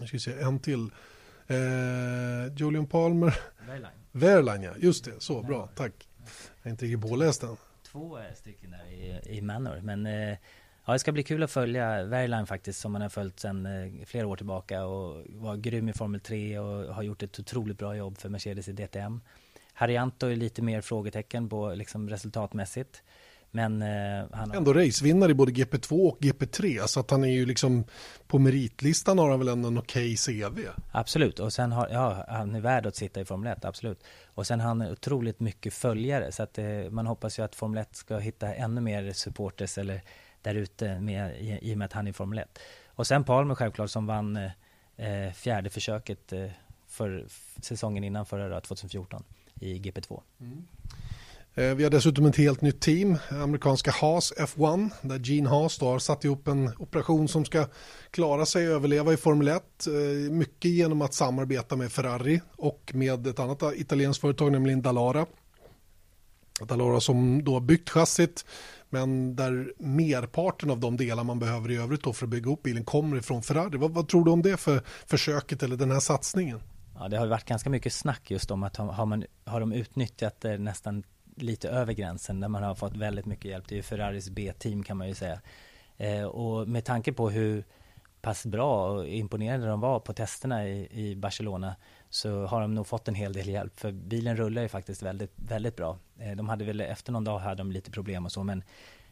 [0.00, 0.90] eh, ska se, en till.
[1.46, 3.38] Eh, Julian Palmer.
[3.66, 3.86] Verline.
[4.12, 4.72] Verline, ja.
[4.78, 5.12] Just det.
[5.18, 5.68] Så, bra.
[5.74, 6.08] Tack.
[6.62, 7.56] Jag är inte riktigt påläst än.
[7.82, 9.80] Två stycken där i, i Manor.
[9.82, 10.36] Men eh,
[10.84, 14.04] ja, det ska bli kul att följa Verline faktiskt, som man har följt sedan eh,
[14.06, 17.96] flera år tillbaka och var grym i Formel 3 och har gjort ett otroligt bra
[17.96, 19.20] jobb för Mercedes i DTM.
[19.72, 23.02] Harianto är lite mer frågetecken på liksom resultatmässigt.
[23.50, 24.56] Men eh, han har...
[24.56, 27.84] Ändå racevinnare i både GP2 och GP3 så att han är ju liksom
[28.26, 30.60] på meritlistan har han väl ändå en okej okay CV.
[30.92, 34.04] Absolut och sen har, ja han är värd att sitta i Formel 1, absolut.
[34.26, 37.80] Och sen har han otroligt mycket följare så att eh, man hoppas ju att Formel
[37.80, 40.02] 1 ska hitta ännu mer supporters eller
[40.42, 42.58] där ute med, i, i och med att han är i Formel 1.
[42.86, 44.36] Och sen Palmer självklart som vann
[44.96, 46.50] eh, fjärde försöket eh,
[46.86, 47.26] för
[47.62, 49.24] säsongen innan förra 2014
[49.60, 50.20] i GP2.
[50.40, 50.66] Mm.
[51.58, 55.98] Eh, vi har dessutom ett helt nytt team, amerikanska Haas F1, där Gene Haas har
[55.98, 57.66] satt ihop en operation som ska
[58.10, 59.86] klara sig och överleva i Formel 1.
[59.86, 59.92] Eh,
[60.32, 65.26] mycket genom att samarbeta med Ferrari och med ett annat italienskt företag, nämligen Dalara.
[66.60, 68.44] Dalara som då har byggt chassit,
[68.90, 72.84] men där merparten av de delar man behöver i övrigt för att bygga upp bilen
[72.84, 73.76] kommer ifrån Ferrari.
[73.76, 76.60] Vad, vad tror du om det för försöket eller den här satsningen?
[76.98, 80.40] Ja, det har varit ganska mycket snack just om att har, man, har de utnyttjat
[80.40, 81.02] det nästan
[81.42, 83.68] lite över gränsen där man har fått väldigt mycket hjälp.
[83.68, 85.40] Det är ju Ferraris B-team kan man ju säga.
[85.96, 87.64] Eh, och med tanke på hur
[88.20, 91.76] pass bra och imponerande de var på testerna i, i Barcelona
[92.10, 95.32] så har de nog fått en hel del hjälp för bilen rullar ju faktiskt väldigt,
[95.36, 95.98] väldigt bra.
[96.18, 98.62] Eh, de hade väl efter någon dag hade de lite problem och så men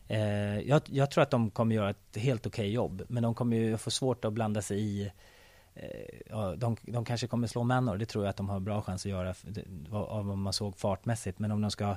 [0.09, 3.35] eh, jag, jag, tror att de kommer göra ett helt okej okay jobb men de
[3.35, 5.11] kommer ju få svårt att blanda sig i eh,
[5.77, 9.07] Eh, de, de kanske kommer slå Manor, det tror jag att de har bra chans
[9.07, 9.35] att göra
[9.91, 11.97] av vad man såg fartmässigt men om de ska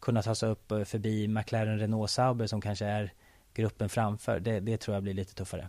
[0.00, 3.12] kunna ta sig upp eh, förbi McLaren Renault Sauber som kanske är
[3.54, 5.68] gruppen framför, det, det tror jag blir lite tuffare.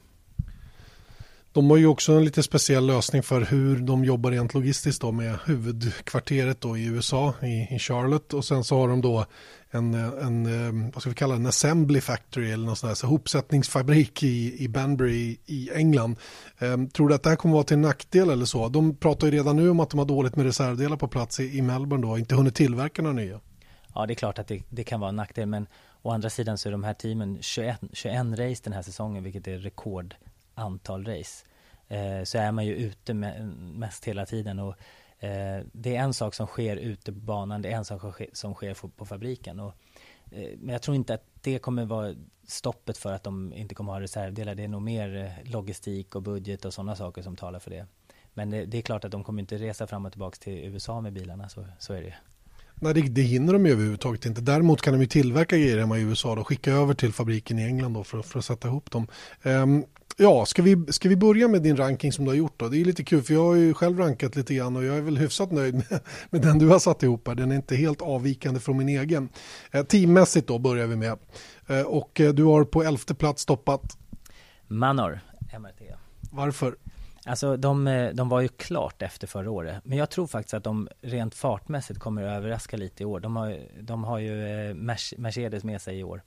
[1.55, 5.11] De har ju också en lite speciell lösning för hur de jobbar rent logistiskt då
[5.11, 8.33] med huvudkvarteret då i USA, i, i Charlotte.
[8.33, 9.25] Och sen så har de då
[9.71, 12.95] en, en, eh, vad ska vi kalla det, en assembly factory eller någon sån här
[12.95, 16.15] så hopsättningsfabrik i, i Banbury i England.
[16.59, 18.69] Ehm, tror du att det här kommer vara till nackdel eller så?
[18.69, 21.57] De pratar ju redan nu om att de har dåligt med reservdelar på plats i,
[21.57, 23.39] i Melbourne då, inte hunnit tillverka några nya.
[23.93, 25.67] Ja, det är klart att det, det, kan vara en nackdel, men
[26.01, 29.47] å andra sidan så är de här teamen 21, 21 race den här säsongen, vilket
[29.47, 30.15] är rekord
[30.55, 31.45] antal race
[31.87, 34.75] eh, så är man ju ute mest hela tiden och
[35.19, 38.11] eh, det är en sak som sker ute på banan, det är en sak som
[38.11, 39.73] sker, som sker på fabriken och,
[40.31, 42.15] eh, men jag tror inte att det kommer vara
[42.47, 44.55] stoppet för att de inte kommer ha reservdelar.
[44.55, 47.87] Det är nog mer logistik och budget och sådana saker som talar för det.
[48.33, 51.01] Men det, det, är klart att de kommer inte resa fram och tillbaka till USA
[51.01, 52.15] med bilarna, så, så är det
[52.85, 54.41] Nej, det, det hinner de ju överhuvudtaget inte.
[54.41, 57.63] Däremot kan de ju tillverka grejer hemma i USA och skicka över till fabriken i
[57.63, 59.07] England då för, för att sätta ihop dem.
[59.43, 59.85] Um,
[60.17, 62.67] ja, ska vi, ska vi börja med din ranking som du har gjort då?
[62.67, 65.01] Det är lite kul för jag har ju själv rankat lite grann och jag är
[65.01, 67.35] väl hyfsat nöjd med, med den du har satt ihop här.
[67.35, 69.29] Den är inte helt avvikande från min egen.
[69.75, 71.17] Uh, teammässigt då börjar vi med.
[71.69, 73.97] Uh, och uh, du har på elfte plats stoppat?
[74.67, 75.19] Manor,
[75.59, 75.81] MRT.
[76.31, 76.75] Varför?
[77.27, 80.63] Alltså de, eh, de var ju klart efter förra året, men jag tror faktiskt att
[80.63, 83.19] de rent fartmässigt kommer att överraska lite i år.
[83.19, 84.75] De har, de har ju eh,
[85.17, 86.21] Mercedes med sig i år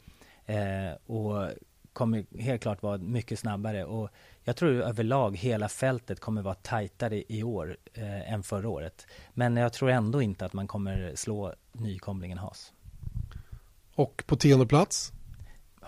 [0.46, 1.50] eh, och
[1.92, 4.10] kommer helt klart vara mycket snabbare och
[4.44, 9.06] jag tror överlag hela fältet kommer vara tajtare i år eh, än förra året.
[9.34, 12.72] Men jag tror ändå inte att man kommer slå nykomlingen Haas.
[13.94, 15.12] Och på tionde plats?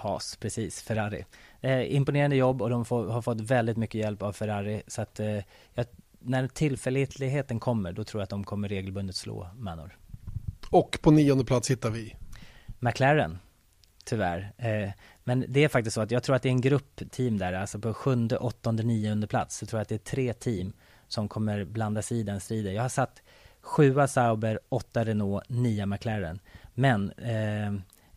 [0.00, 1.24] Haas, precis, Ferrari.
[1.60, 4.82] Eh, imponerande jobb och de får, har fått väldigt mycket hjälp av Ferrari.
[4.86, 5.38] Så att eh,
[5.74, 5.86] jag,
[6.18, 9.96] när tillförlitligheten kommer, då tror jag att de kommer regelbundet slå Manor.
[10.70, 12.16] Och på nionde plats hittar vi?
[12.78, 13.38] McLaren,
[14.04, 14.52] tyvärr.
[14.58, 14.90] Eh,
[15.24, 17.78] men det är faktiskt så att jag tror att det är en gruppteam där, alltså
[17.78, 20.72] på sjunde, åttonde, nionde plats, så tror jag att det är tre team
[21.08, 22.74] som kommer blanda sig i den striden.
[22.74, 23.22] Jag har satt
[23.60, 26.40] sjua Sauber, åtta Renault, nia McLaren.
[26.74, 27.72] Men eh,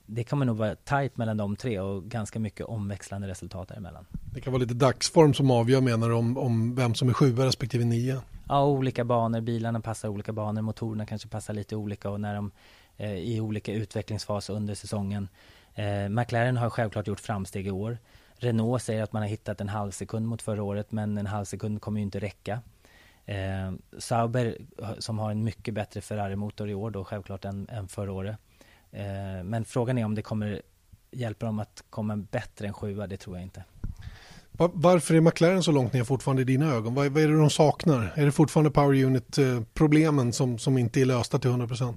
[0.06, 4.06] det kommer nog vara tajt mellan de tre och ganska mycket omväxlande resultat däremellan.
[4.34, 7.46] Det kan vara lite dagsform som avgör menar du om, om vem som är sjua
[7.46, 8.22] respektive nia?
[8.48, 12.52] Ja, olika banor, bilarna passar olika banor, motorerna kanske passar lite olika och när de
[12.98, 15.28] eh, i olika utvecklingsfas under säsongen.
[15.76, 17.98] Eh, McLaren har självklart gjort framsteg i år.
[18.36, 21.46] Renault säger att man har hittat en halv sekund mot förra året, men en halv
[21.46, 22.62] sekund kommer ju inte räcka.
[23.26, 24.58] Eh, Sauber,
[25.00, 28.38] som har en mycket bättre Ferrari-motor i år då självklart än, än förra året.
[28.94, 30.62] Eh, men frågan är om det kommer
[31.12, 33.64] hjälpa dem att komma bättre än sjua, det tror jag inte.
[34.58, 36.94] Varför är McLaren så långt ner fortfarande i dina ögon?
[36.94, 38.14] Vad, vad är det de saknar?
[38.16, 41.96] Är det fortfarande Power Unit-problemen som, som inte är lösta till 100%?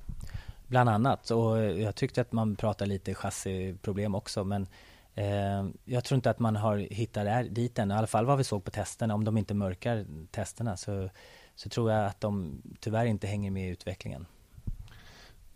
[0.67, 4.67] Bland annat, och jag tyckte att man pratade lite chassiproblem också, men
[5.15, 8.39] eh, jag tror inte att man har hittat där, dit än, i alla fall vad
[8.39, 11.09] vi såg på testerna, om de inte mörkar testerna så,
[11.55, 14.27] så tror jag att de tyvärr inte hänger med i utvecklingen.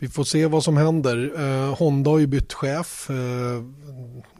[0.01, 1.31] Vi får se vad som händer.
[1.37, 3.09] Eh, Honda har ju bytt chef.
[3.09, 3.63] Eh,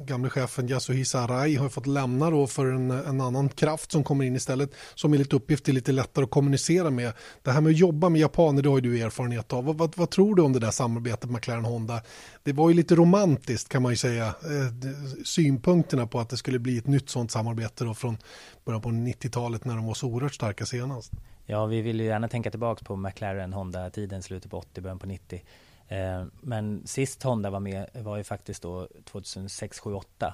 [0.05, 4.25] gamle chefen Yasuhisa Arai har fått lämna då för en, en, annan kraft som kommer
[4.25, 4.71] in istället.
[4.95, 7.13] Som enligt uppgift är lite lättare att kommunicera med.
[7.41, 9.65] Det här med att jobba med japaner det har ju du erfarenhet av.
[9.65, 12.01] Vad, vad, vad tror du om det där samarbetet med McLaren-Honda?
[12.43, 14.25] Det var ju lite romantiskt kan man ju säga.
[14.25, 14.91] Eh,
[15.25, 18.17] synpunkterna på att det skulle bli ett nytt sånt samarbete då från
[18.65, 21.11] början på 90-talet när de var så oerhört starka senast.
[21.45, 25.07] Ja, vi vill ju gärna tänka tillbaka på McLaren Honda-tiden, slutet på 80, början på
[25.07, 25.43] 90.
[25.87, 30.33] Eh, men sist Honda var med var ju faktiskt då 2006, 7, 8.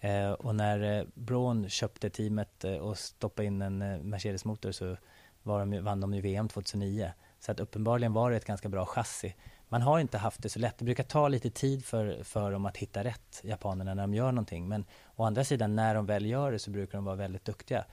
[0.00, 4.96] Eh, och när eh, Braun köpte teamet eh, och stoppade in en eh, Mercedes-motor så
[5.42, 7.12] var de, vann de ju VM 2009.
[7.40, 9.34] Så att uppenbarligen var det ett ganska bra chassi.
[9.68, 10.78] Man har inte haft det så lätt.
[10.78, 14.32] Det brukar ta lite tid för, för dem att hitta rätt, japanerna, när de gör
[14.32, 14.68] någonting.
[14.68, 14.84] Men
[15.16, 17.84] å andra sidan, när de väl gör det så brukar de vara väldigt duktiga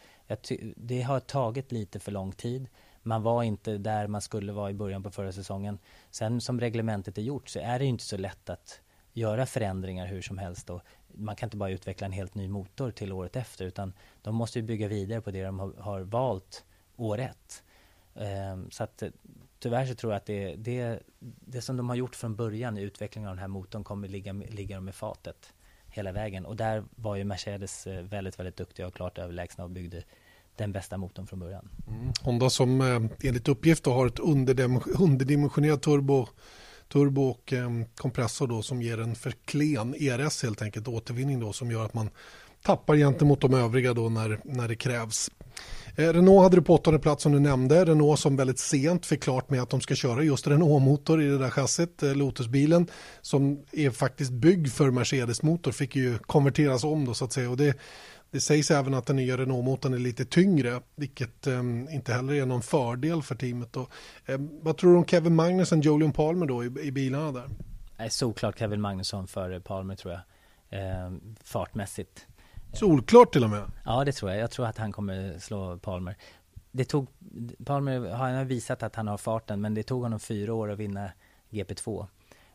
[0.75, 2.67] det har tagit lite för lång tid.
[3.03, 5.79] Man var inte där man skulle vara i början på förra säsongen.
[6.11, 8.81] Sen som reglementet är gjort så är det inte så lätt att
[9.13, 10.69] göra förändringar hur som helst.
[10.69, 14.35] Och man kan inte bara utveckla en helt ny motor till året efter utan de
[14.35, 17.63] måste bygga vidare på det de har, har valt år ett.
[18.15, 19.03] Ehm, så att
[19.59, 22.81] tyvärr så tror jag att det, det, det som de har gjort från början i
[22.81, 25.53] utvecklingen av den här motorn kommer ligga, ligga dem i fatet
[25.87, 26.45] hela vägen.
[26.45, 30.03] Och där var ju Mercedes eh, väldigt, väldigt duktiga och klart överlägsna och byggde
[30.61, 31.69] den bästa motorn från början.
[31.87, 32.11] Mm.
[32.21, 34.19] Honda som eh, enligt uppgift har ett
[34.99, 36.27] underdimensionerat turbo
[36.91, 41.53] turbo och eh, kompressor då som ger en för klen ERS helt enkelt återvinning då
[41.53, 42.09] som gör att man
[42.63, 45.31] tappar gentemot de övriga då när, när det krävs.
[45.95, 47.85] Eh, Renault hade du på åttonde plats som du nämnde.
[47.85, 51.37] Renault som väldigt sent fick klart med att de ska köra just Renault-motor i det
[51.37, 52.03] där chassit.
[52.03, 52.87] Eh, Lotusbilen
[53.21, 57.49] som är faktiskt byggd för Mercedes-motor fick ju konverteras om då så att säga.
[57.49, 57.75] Och det,
[58.31, 61.59] det sägs även att den nya Renault-motorn är lite tyngre, vilket eh,
[61.89, 63.73] inte heller är någon fördel för teamet.
[63.73, 63.87] Då.
[64.25, 67.49] Eh, vad tror du om Kevin Magnusson, Julian Palmer då i, i bilarna där?
[68.09, 70.21] Såklart Kevin Magnusson före Palmer tror jag,
[70.79, 71.11] eh,
[71.43, 72.27] fartmässigt.
[72.73, 73.71] Solklart till och med?
[73.85, 74.39] Ja, det tror jag.
[74.39, 76.15] Jag tror att han kommer slå Palmer.
[76.71, 77.07] Det tog,
[77.65, 81.11] Palmer har visat att han har farten, men det tog honom fyra år att vinna
[81.49, 82.07] GP2.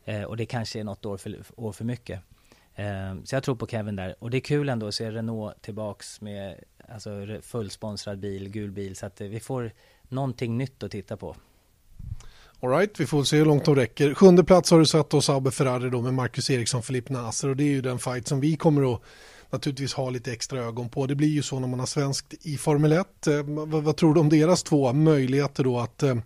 [0.04, 2.20] Eh, och det kanske är något år för, år för mycket.
[2.76, 4.14] Eh, så jag tror på Kevin där.
[4.18, 7.10] Och det är kul ändå att se Renault tillbaks med alltså,
[7.42, 8.96] fullsponsrad bil, gul bil.
[8.96, 9.72] Så att eh, vi får
[10.08, 11.36] någonting nytt att titta på.
[12.60, 14.14] Alright, vi får se hur långt de räcker.
[14.14, 17.56] Sjunde plats har du satt oss Abbe Ferrari då med Marcus Eriksson, Filip Nasser och
[17.56, 19.00] det är ju den fight som vi kommer att
[19.50, 21.06] naturligtvis ha lite extra ögon på.
[21.06, 23.26] Det blir ju så när man har svenskt i Formel 1.
[23.26, 26.16] Eh, vad, vad, tror du om deras två möjligheter då att eh,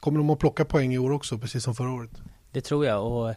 [0.00, 2.10] kommer de att plocka poäng i år också, precis som förra året?
[2.52, 3.34] Det tror jag och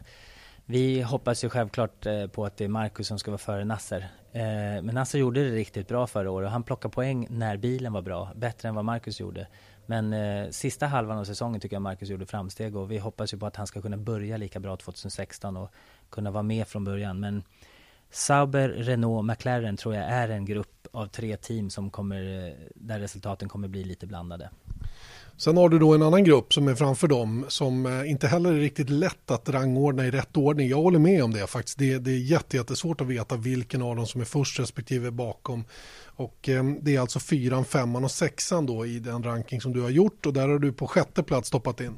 [0.66, 4.10] vi hoppas ju självklart eh, på att det är Marcus som ska vara före Nasser.
[4.32, 4.42] Eh,
[4.82, 8.02] men Nasser gjorde det riktigt bra förra året och han plockade poäng när bilen var
[8.02, 9.46] bra, bättre än vad Marcus gjorde.
[9.86, 13.38] Men eh, sista halvan av säsongen tycker jag Marcus gjorde framsteg och vi hoppas ju
[13.38, 15.70] på att han ska kunna börja lika bra 2016 och
[16.10, 17.20] kunna vara med från början.
[17.20, 17.42] Men
[18.10, 23.00] Sauber, Renault, McLaren tror jag är en grupp av tre team som kommer, eh, där
[23.00, 24.50] resultaten kommer bli lite blandade.
[25.36, 28.52] Sen har du då en annan grupp som är framför dem som eh, inte heller
[28.52, 30.68] är riktigt lätt att rangordna i rätt ordning.
[30.68, 31.78] Jag håller med om det faktiskt.
[31.78, 35.64] Det, det är jättesvårt att veta vilken av dem som är först respektive bakom.
[36.16, 39.80] Och eh, det är alltså fyran, femman och sexan då i den ranking som du
[39.80, 41.96] har gjort och där har du på sjätte plats stoppat in.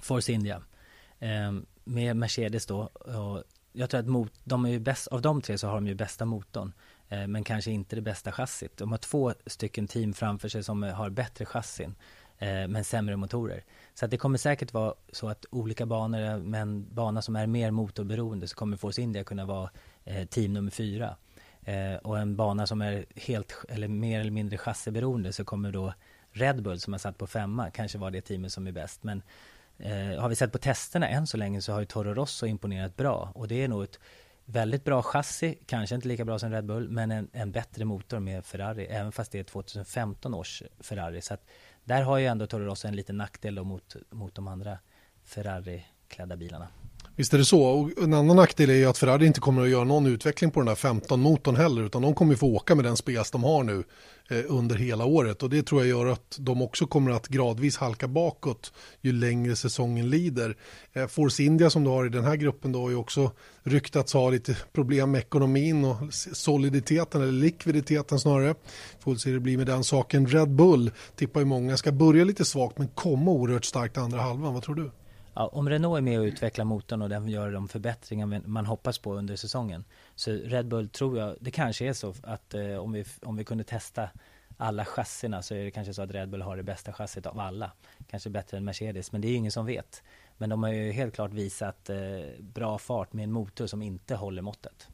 [0.00, 0.62] Force India.
[1.18, 1.52] Eh,
[1.84, 2.78] med Mercedes då.
[2.94, 3.42] Och
[3.72, 5.94] jag tror att mot, de är ju bäst, av de tre så har de ju
[5.94, 6.72] bästa motorn.
[7.08, 8.76] Eh, men kanske inte det bästa chassit.
[8.76, 11.94] De har två stycken team framför sig som har bättre chassin.
[12.38, 13.64] Eh, men sämre motorer.
[13.94, 17.46] Så att det kommer säkert vara så att olika banor, med en bana som är
[17.46, 19.70] mer motorberoende så kommer Force India kunna vara
[20.04, 21.16] eh, team nummer fyra.
[21.62, 25.94] Eh, och en bana som är helt, eller mer eller mindre chassiberoende så kommer då
[26.32, 29.02] Red Bull som har satt på femma kanske vara det teamet som är bäst.
[29.02, 29.22] Men
[29.78, 32.96] eh, har vi sett på testerna än så länge så har ju Toro Rosso imponerat
[32.96, 33.98] bra och det är nog ett
[34.44, 38.18] väldigt bra chassi, kanske inte lika bra som Red Bull, men en, en bättre motor
[38.18, 41.20] med Ferrari, även fast det är 2015 års Ferrari.
[41.20, 41.46] Så att
[41.86, 44.78] där har ju ändå Toro Rosso en liten nackdel mot, mot de andra
[45.24, 46.68] Ferrari-klädda bilarna.
[47.16, 47.62] Visst är det så.
[47.62, 50.60] Och en annan nackdel är ju att Ferrari inte kommer att göra någon utveckling på
[50.60, 53.62] den här 15-motorn heller, utan de kommer ju få åka med den spes de har
[53.62, 53.84] nu
[54.28, 55.42] Eh, under hela året.
[55.42, 59.56] Och det tror jag gör att de också kommer att gradvis halka bakåt ju längre
[59.56, 60.56] säsongen lider.
[60.92, 64.12] Eh, Force India som du har i den här gruppen då har ju också ryktats
[64.12, 68.54] ha lite problem med ekonomin och soliditeten, eller likviditeten snarare.
[69.00, 70.26] Får se hur det blir med den saken.
[70.26, 74.54] Red Bull tippar ju många ska börja lite svagt men komma oerhört starkt andra halvan.
[74.54, 74.90] Vad tror du?
[75.38, 78.98] Ja, om Renault är med och utvecklar motorn och den gör de förbättringar man hoppas
[78.98, 79.84] på under säsongen
[80.14, 83.44] så Red Bull tror jag, det kanske är så att eh, om, vi, om vi
[83.44, 84.08] kunde testa
[84.56, 87.40] alla chassina så är det kanske så att Red Bull har det bästa chassit av
[87.40, 87.72] alla.
[88.10, 90.02] Kanske bättre än Mercedes, men det är ju ingen som vet.
[90.38, 91.96] Men de har ju helt klart visat eh,
[92.38, 94.88] bra fart med en motor som inte håller måttet.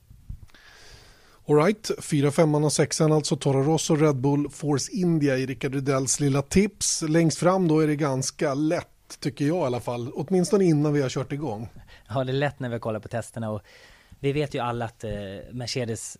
[1.48, 6.20] Alright, 4, 5 och 6 alltså Toro Rosso, Red Bull, Force India i Rickard Rydells
[6.20, 7.02] lilla tips.
[7.02, 10.12] Längst fram då är det ganska lätt tycker jag i alla fall.
[10.14, 11.68] Åtminstone innan vi har kört igång.
[12.08, 13.62] Ja, det är lätt när vi kollar på testerna och
[14.20, 15.12] vi vet ju alla att eh,
[15.50, 16.16] Mercedes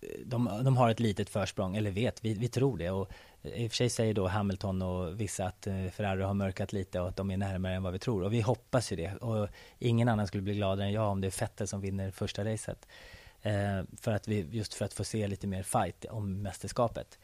[0.00, 2.90] eh, de, de, har ett litet försprång, eller vet, vi, vi tror det.
[2.90, 3.10] Och
[3.42, 6.72] eh, I och för sig säger då Hamilton och vissa att eh, Ferrari har mörkat
[6.72, 8.22] lite och att de är närmare än vad vi tror.
[8.22, 9.16] Och vi hoppas ju det.
[9.16, 12.44] Och ingen annan skulle bli gladare än jag om det är Vettel som vinner första
[12.44, 12.86] racet.
[13.42, 17.18] Eh, för att vi, just för att få se lite mer fight om mästerskapet.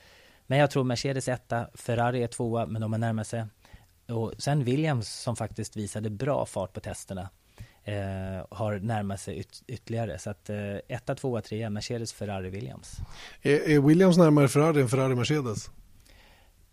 [0.46, 3.44] Men jag tror Mercedes etta, Ferrari är tvåa, men de har närmat sig.
[4.12, 7.28] Och sen Williams som faktiskt visade bra fart på testerna
[7.84, 10.18] eh, har närmat sig yt ytterligare.
[10.18, 12.96] Så att eh, etta, tvåa, trea, Mercedes, Ferrari, Williams.
[13.42, 15.70] Är, är Williams närmare Ferrari än Ferrari, Mercedes?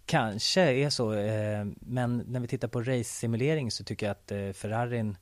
[0.06, 4.52] Kanske är så, eh, men när vi tittar på race-simulering så tycker jag att eh,
[4.52, 5.18] Ferrarin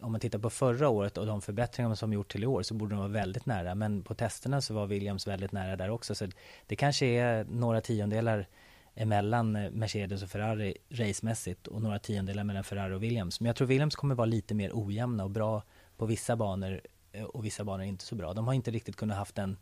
[0.00, 2.74] om man tittar på förra året och de förbättringar som gjort till i år så
[2.74, 3.74] borde de vara väldigt nära.
[3.74, 6.14] Men på testerna så var Williams väldigt nära där också.
[6.14, 6.26] Så
[6.66, 8.48] det kanske är några tiondelar
[8.96, 13.40] emellan eh, Mercedes och Ferrari racemässigt och några tiondelar mellan Ferrari och Williams.
[13.40, 15.62] Men jag tror Williams kommer vara lite mer ojämna och bra
[15.96, 16.80] på vissa banor
[17.12, 18.34] eh, och vissa banor inte så bra.
[18.34, 19.56] De har inte riktigt kunnat haft den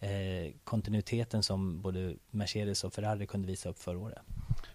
[0.00, 4.18] eh, kontinuiteten som både Mercedes och Ferrari kunde visa upp förra året.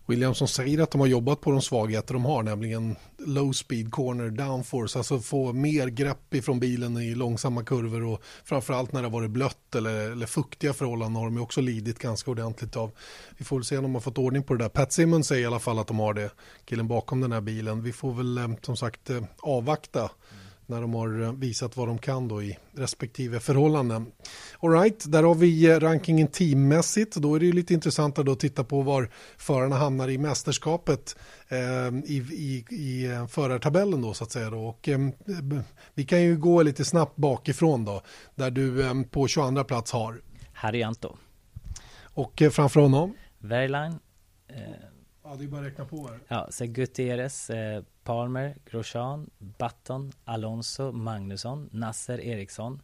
[0.06, 4.30] Williamson säger att de har jobbat på de svagheter de har, nämligen low speed corner
[4.30, 9.32] downforce, alltså få mer grepp ifrån bilen i långsamma kurvor och framförallt när det varit
[9.32, 12.92] blött eller, eller fuktiga förhållanden har de också lidit ganska ordentligt av.
[13.38, 14.70] Vi får väl se om de har fått ordning på det där.
[14.70, 16.32] Pat Simmons säger i alla fall att de har det,
[16.66, 17.84] killen bakom den här bilen.
[17.84, 21.88] Vi får väl eh, som sagt eh, avvakta mm när de har eh, visat vad
[21.88, 24.12] de kan då i respektive förhållanden.
[24.60, 27.16] Alright, där har vi eh, rankingen teammässigt.
[27.16, 31.16] Då är det ju lite intressantare att titta på var förarna hamnar i mästerskapet
[31.48, 31.58] eh,
[32.06, 34.50] i, i, i eh, förartabellen då så att säga.
[34.50, 34.60] Då.
[34.60, 35.00] Och, eh,
[35.94, 38.02] vi kan ju gå lite snabbt bakifrån då,
[38.36, 40.22] där du eh, på 22 plats har
[40.54, 41.16] Harry Anto.
[42.16, 43.14] Och framför honom?
[43.40, 44.00] Verline.
[45.24, 46.20] Ja, det är bara att räkna på här.
[46.28, 52.82] Ja, så Gutierrez, eh, Palmer, Grosjean, Button, Alonso, Magnusson, Nasser, Eriksson.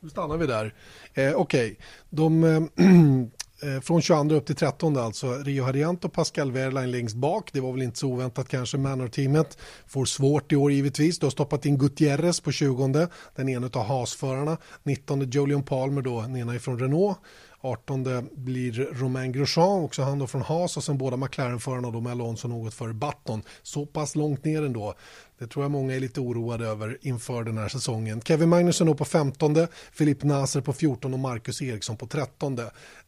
[0.00, 0.74] Nu stannar vi där.
[1.14, 1.76] Eh, Okej, okay.
[2.10, 2.56] de eh,
[3.74, 5.32] eh från 22 upp till 13 alltså.
[5.32, 7.52] Rio Harianto och Pascal Wehrlein längst bak.
[7.52, 8.78] Det var väl inte så oväntat kanske.
[8.78, 11.18] Manor-teamet får svårt i år givetvis.
[11.18, 13.08] Du har stoppat in Gutierrez på 20.
[13.34, 14.56] Den ena av Haas-förarna.
[14.82, 17.18] 19 Jolion Palmer då, den ena ifrån Renault.
[17.64, 22.12] 18 blir Romain Grosjean, också han då från Haas och sen båda McLaren-förarna då med
[22.12, 23.42] Alonso något före Button.
[23.62, 24.94] Så pass långt ner ändå.
[25.38, 28.20] Det tror jag många är lite oroade över inför den här säsongen.
[28.20, 29.56] Kevin Magnusson då på 15,
[29.92, 32.56] Filip Naser på 14 och Marcus Eriksson på 13.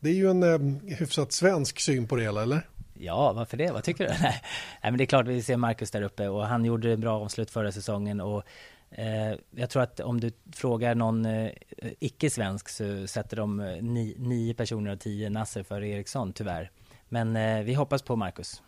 [0.00, 2.66] Det är ju en eh, hyfsat svensk syn på det hela, eller?
[2.98, 3.72] Ja, varför det?
[3.72, 4.10] Vad tycker du?
[4.22, 4.40] Nej,
[4.82, 7.50] men det är klart vi ser Marcus där uppe och han gjorde en bra avslut
[7.50, 8.42] förra säsongen och
[8.90, 11.50] Eh, jag tror att om du frågar någon eh,
[12.00, 16.70] icke-svensk så sätter de eh, ni, nio personer av tio Nasser för Eriksson, tyvärr.
[17.08, 18.62] Men vi hoppas på Marcus.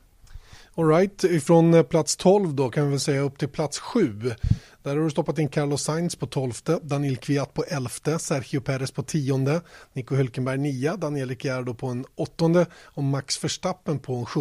[0.75, 4.23] Alright, ifrån plats 12 då kan vi väl säga upp till plats 7.
[4.87, 8.91] Där har du stoppat in Carlos Sainz på 12, Daniel Kviat på 11, Sergio Perez
[8.91, 9.61] på 10,
[9.93, 14.41] Nico Hülkenberg 9, Daniel Ricciardo på en 8 och Max Verstappen på en 7.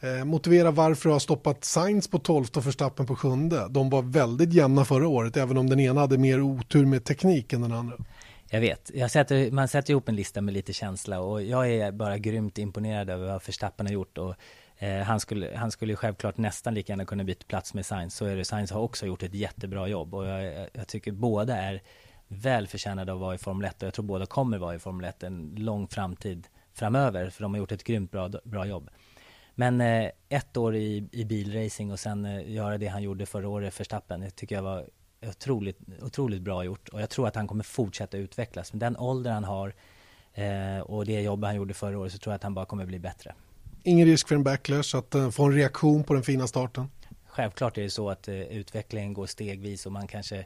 [0.00, 3.28] Eh, motivera varför du har stoppat Sainz på 12 och Verstappen på 7.
[3.70, 7.52] De var väldigt jämna förra året, även om den ena hade mer otur med teknik
[7.52, 7.96] än den andra.
[8.50, 11.92] Jag vet, jag sätter, man sätter ihop en lista med lite känsla och jag är
[11.92, 14.34] bara grymt imponerad över vad Verstappen har gjort och
[14.78, 18.14] Eh, han, skulle, han skulle självklart nästan lika gärna kunna byta plats med Sainz.
[18.14, 18.44] Så är det.
[18.44, 21.82] Sainz har också gjort ett jättebra jobb och jag, jag tycker båda är
[22.28, 25.04] väl förtjänade att vara i Formel 1 och jag tror båda kommer vara i Formel
[25.04, 28.90] 1 en lång framtid framöver för de har gjort ett grymt bra, bra jobb.
[29.54, 33.48] Men eh, ett år i, i bilracing och sen eh, göra det han gjorde förra
[33.48, 34.86] året för Stappen, det tycker jag var
[35.26, 38.72] otroligt, otroligt bra gjort och jag tror att han kommer fortsätta utvecklas.
[38.72, 39.74] Med den ålder han har
[40.34, 42.86] eh, och det jobb han gjorde förra året så tror jag att han bara kommer
[42.86, 43.34] bli bättre
[43.86, 46.90] ingen risk för en backlash, att uh, få en reaktion på den fina starten?
[47.26, 50.38] Självklart är det så att uh, utvecklingen går stegvis och man kanske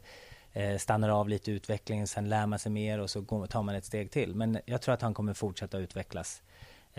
[0.57, 3.75] uh, stannar av lite i utvecklingen, sen lär man sig mer och så tar man
[3.75, 4.35] ett steg till.
[4.35, 6.43] Men jag tror att han kommer fortsätta utvecklas.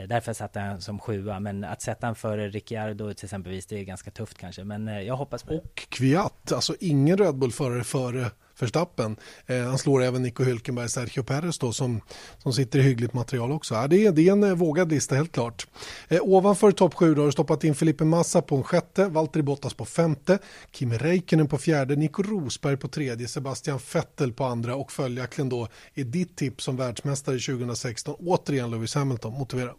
[0.07, 3.79] Därför satte jag han som sjua, men att sätta han före Ricciardo till exempelvis, det
[3.79, 4.63] är ganska tufft kanske.
[4.63, 5.59] Men jag hoppas på det.
[5.59, 8.31] Och Kviat, alltså ingen Red Bull-förare före
[8.61, 9.15] Verstappen.
[9.45, 12.01] Eh, han slår även Nico Hülkenberg, Sergio Perez då, som,
[12.37, 13.75] som sitter i hyggligt material också.
[13.75, 15.67] Ja, det, är, det är en eh, vågad lista helt klart.
[16.07, 19.73] Eh, ovanför topp 7 har du stoppat in Felipe Massa på en sjätte, Valtteri Bottas
[19.73, 20.39] på femte,
[20.71, 25.67] Kimi Räikkönen på fjärde, Nico Rosberg på tredje, Sebastian Vettel på andra och följaktligen då
[25.93, 29.33] är ditt tips som världsmästare 2016 återigen Lewis Hamilton.
[29.33, 29.73] Motivera.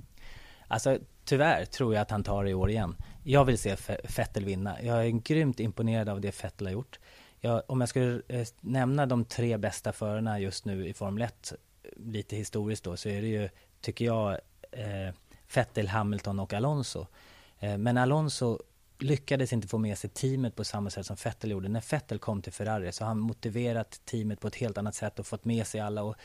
[0.68, 2.97] Alltså tyvärr tror jag att han tar det i år igen.
[3.24, 3.76] Jag vill se
[4.16, 4.83] Vettel vinna.
[4.83, 6.99] Jag är grymt imponerad av det Vettel har gjort.
[7.45, 11.53] Ja, om jag skulle eh, nämna de tre bästa förarna just nu i Formel 1,
[11.97, 13.49] lite historiskt då, så är det ju,
[13.80, 14.38] tycker jag,
[14.72, 15.14] eh,
[15.55, 17.07] Vettel, Hamilton och Alonso.
[17.59, 18.59] Eh, men Alonso
[18.99, 21.68] lyckades inte få med sig teamet på samma sätt som Vettel gjorde.
[21.68, 25.18] När Vettel kom till Ferrari så har han motiverat teamet på ett helt annat sätt
[25.18, 26.03] och fått med sig alla.
[26.03, 26.16] Och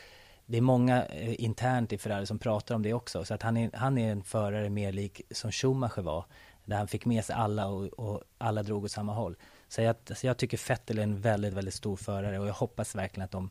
[0.46, 3.24] det är många eh, internt i Ferrari som pratar om det också.
[3.24, 6.24] Så att han är, han är en förare mer lik som Schumacher var.
[6.64, 9.36] Där han fick med sig alla och, och alla drog åt samma håll.
[9.68, 12.94] Så jag, så jag tycker Vettel är en väldigt, väldigt stor förare och jag hoppas
[12.94, 13.50] verkligen att, de,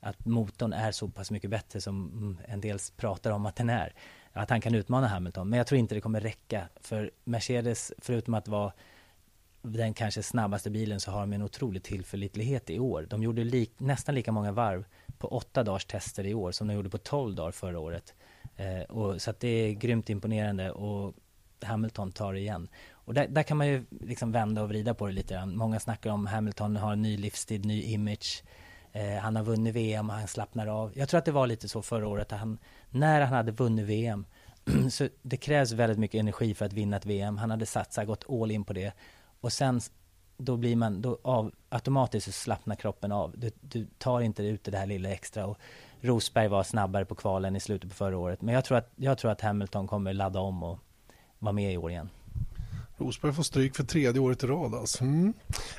[0.00, 3.70] att motorn är så pass mycket bättre som mm, en del pratar om att den
[3.70, 3.94] är.
[4.32, 6.68] Att han kan utmana Hamilton, men jag tror inte det kommer räcka.
[6.80, 8.72] För Mercedes, förutom att vara
[9.62, 13.06] den kanske snabbaste bilen så har de en otrolig tillförlitlighet i år.
[13.10, 14.84] De gjorde li nästan lika många varv
[15.18, 18.14] på åtta dagars tester i år som de gjorde på tolv dagar förra året.
[18.56, 21.14] Eh, och, så att det är grymt imponerande och
[21.62, 22.68] Hamilton tar det igen.
[23.06, 25.56] Och där, där, kan man ju liksom vända och vrida på det lite grann.
[25.56, 28.42] Många snackar om Hamilton har en ny livsstil, ny image.
[28.92, 30.92] Eh, han har vunnit VM och han slappnar av.
[30.94, 32.32] Jag tror att det var lite så förra året.
[32.32, 32.58] Att han,
[32.90, 34.26] när han hade vunnit VM,
[34.90, 37.38] så det krävs väldigt mycket energi för att vinna ett VM.
[37.38, 38.92] Han hade satsat, gått all in på det.
[39.40, 39.80] Och sen
[40.36, 43.34] då blir man, då av, automatiskt så slappnar kroppen av.
[43.36, 45.46] Du, du tar inte ut det här lilla extra.
[45.46, 45.58] Och
[46.00, 48.42] Rosberg var snabbare på kvalen i slutet på förra året.
[48.42, 50.78] Men jag tror att, jag tror att Hamilton kommer ladda om och
[51.38, 52.10] vara med i år igen.
[52.98, 54.74] Rosberg får stryk för tredje året i rad.
[54.74, 55.04] Alltså.
[55.04, 55.32] Mm.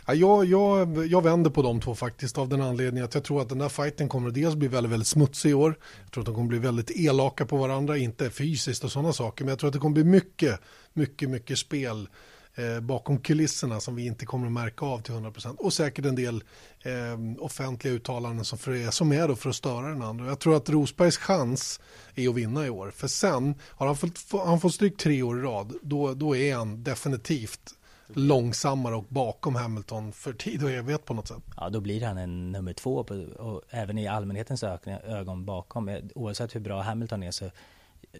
[0.07, 3.41] Ja, jag, jag, jag vänder på de två faktiskt av den anledningen att jag tror
[3.41, 5.77] att den där fighten kommer att dels bli väldigt, väldigt smutsig i år.
[6.03, 9.45] Jag tror att de kommer bli väldigt elaka på varandra, inte fysiskt och sådana saker,
[9.45, 10.59] men jag tror att det kommer bli mycket,
[10.93, 12.09] mycket, mycket spel
[12.57, 16.15] eh, bakom kulisserna som vi inte kommer att märka av till 100% och säkert en
[16.15, 16.43] del
[16.81, 20.25] eh, offentliga uttalanden som, för, som är då för att störa den andra.
[20.25, 21.79] Jag tror att Rosbergs chans
[22.15, 25.39] är att vinna i år för sen har han fått, han fått stryk tre år
[25.39, 27.73] i rad då, då är han definitivt
[28.07, 31.43] långsammare och bakom Hamilton för tid och evighet på något sätt.
[31.57, 35.89] Ja, då blir han en nummer två på, och även i allmänhetens ögon bakom.
[35.89, 37.49] Eh, oavsett hur bra Hamilton är så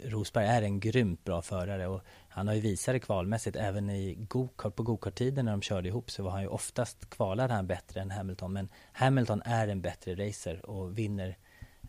[0.04, 3.56] Rosberg är en grymt bra förare och han har ju visat det kvalmässigt.
[3.56, 7.54] Även i go på gokarttiden när de körde ihop så var han ju oftast kvalade
[7.54, 8.54] han bättre än Hamilton.
[8.54, 11.38] Men Hamilton är en bättre racer och vinner.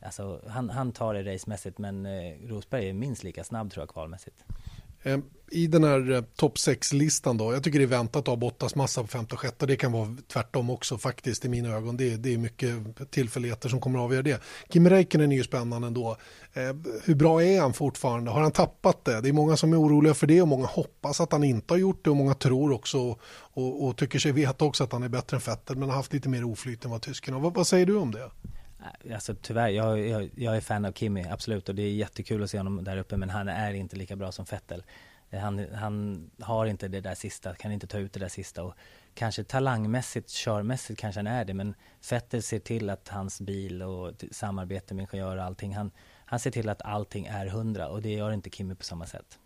[0.02, 3.88] Alltså han, han tar det racemässigt men eh, Rosberg är minst lika snabb tror jag
[3.88, 4.44] kvalmässigt.
[5.02, 8.36] Ehm, I den här eh, topp 6-listan då, jag tycker det är väntat att ha
[8.36, 9.66] Bottas massa på femte och sjätte.
[9.66, 11.96] Det kan vara tvärtom också faktiskt i mina ögon.
[11.96, 12.74] Det är, det är mycket
[13.10, 14.42] tillfälligheter som kommer att avgöra det.
[14.68, 16.16] Kim Räikkönen är ju spännande ändå.
[16.52, 18.30] Eh, hur bra är han fortfarande?
[18.30, 19.20] Har han tappat det?
[19.20, 21.78] Det är många som är oroliga för det och många hoppas att han inte har
[21.78, 25.08] gjort det och många tror också och, och, tycker sig veta också att han är
[25.08, 27.38] bättre än Vettel men har haft lite mer oflyt än vad tyskarna.
[27.38, 28.30] Vad, vad säger du om det?
[29.04, 31.68] Äh, alltså tyvärr, jag, jag, jag, är fan av Kimi, absolut.
[31.68, 33.16] Och det är jättekul att se honom där uppe.
[33.16, 34.84] Men han är inte lika bra som Fettel.
[35.30, 38.62] Eh, han, han har inte det där sista, kan inte ta ut det där sista.
[38.62, 38.74] Och
[39.14, 41.54] kanske talangmässigt, körmässigt kanske han är det.
[41.54, 45.74] Men Fettel ser till att hans bil och samarbete med ingenjörer och allting.
[45.74, 45.90] Han,
[46.24, 47.88] han ser till att allting är hundra.
[47.88, 49.38] Och det gör inte Kimi på samma sätt.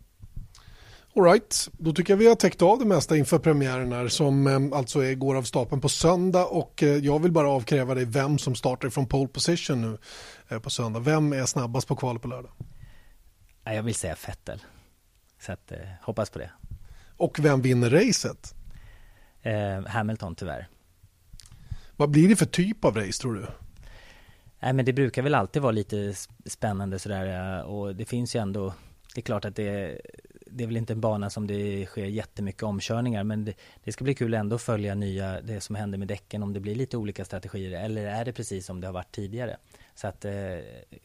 [1.15, 4.77] Alright, då tycker jag vi har täckt av det mesta inför premiären här som eh,
[4.77, 8.37] alltså är, går av stapeln på söndag och eh, jag vill bara avkräva dig vem
[8.37, 9.97] som startar från pole position nu
[10.49, 10.99] eh, på söndag.
[10.99, 12.51] Vem är snabbast på kvalet på lördag?
[13.63, 14.61] Jag vill säga Fettel.
[15.39, 16.51] Så att, eh, hoppas på det.
[17.17, 18.55] Och vem vinner racet?
[19.41, 20.67] Eh, Hamilton tyvärr.
[21.95, 23.45] Vad blir det för typ av race tror du?
[24.59, 26.13] Nej men det brukar väl alltid vara lite
[26.45, 28.73] spännande sådär och det finns ju ändå
[29.15, 30.01] Det är klart att det
[30.53, 34.03] det är väl inte en bana som det sker jättemycket omkörningar men det, det, ska
[34.03, 36.97] bli kul ändå att följa nya, det som händer med däcken om det blir lite
[36.97, 39.57] olika strategier eller är det precis som det har varit tidigare.
[39.95, 40.33] Så att eh,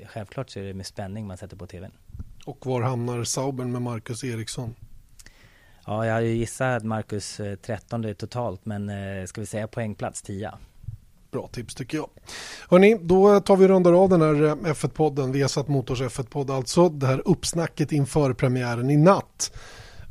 [0.07, 1.93] självklart så är det med spänning man sätter på tvn.
[2.45, 4.75] Och var hamnar Saubern med Marcus Eriksson?
[5.87, 10.53] Ja, jag gissat Marcus 13 eh, totalt men eh, ska vi säga poängplats 10.
[11.33, 12.09] Bra tips tycker jag.
[12.71, 16.89] Hörni, då tar vi och rundar av den här eh, F1-podden, Vesat Motors F1-podd alltså.
[16.89, 19.53] Det här uppsnacket inför premiären i natt.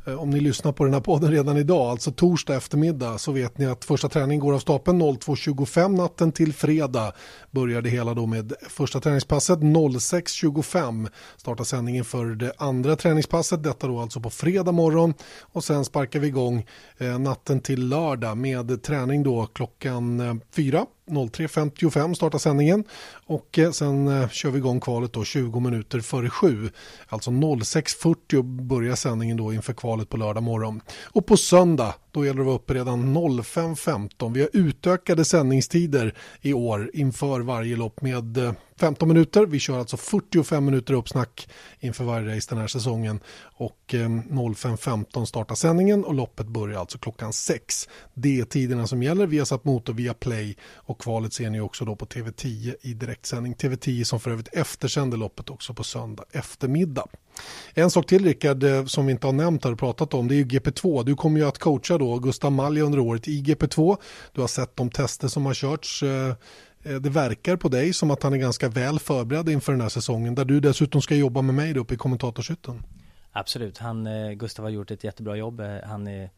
[0.08, 3.58] Eh, om ni lyssnar på den här podden redan idag, alltså torsdag eftermiddag, så vet
[3.58, 7.12] ni att första träningen går av stapeln 02.25 natten till fredag.
[7.50, 13.86] Börjar det hela då med första träningspasset 06.25 startar sändningen för det andra träningspasset, detta
[13.86, 16.66] då alltså på fredag morgon och sen sparkar vi igång
[16.98, 22.84] eh, natten till lördag med träning då klockan 4 03.55 startar sändningen
[23.26, 26.70] och eh, sen eh, kör vi igång kvalet då 20 minuter före 7.
[27.08, 30.80] Alltså 06.40 börjar sändningen då inför kvalet på lördag morgon.
[31.04, 34.34] Och på söndag då gäller det att vara uppe redan 05.15.
[34.34, 39.46] Vi har utökade sändningstider i år inför varje lopp med eh, 15 minuter.
[39.46, 41.48] Vi kör alltså 45 minuter uppsnack
[41.80, 43.20] inför varje race den här säsongen.
[43.40, 47.88] Och eh, 05.15 startar sändningen och loppet börjar alltså klockan 6.
[48.14, 49.26] Det är tiderna som gäller.
[49.26, 52.74] Vi har satt motor via Play och och kvalet ser ni också då på TV10
[52.80, 53.54] i direktsändning.
[53.54, 57.06] TV10 som för övrigt eftersänder loppet också på söndag eftermiddag.
[57.74, 60.34] En sak till Rickard eh, som vi inte har nämnt här och pratat om det
[60.34, 61.04] är ju GP2.
[61.04, 63.96] Du kommer ju att coacha då Gustav Malja under året i GP2.
[64.32, 66.28] Du har sett de tester som har körts eh,
[66.82, 69.88] eh, det verkar på dig som att han är ganska väl förberedd inför den här
[69.88, 72.82] säsongen där du dessutom ska jobba med mig uppe i kommentatorshytten.
[73.32, 74.08] Absolut, han,
[74.38, 75.60] Gustav har gjort ett jättebra jobb.
[75.84, 76.30] Han är,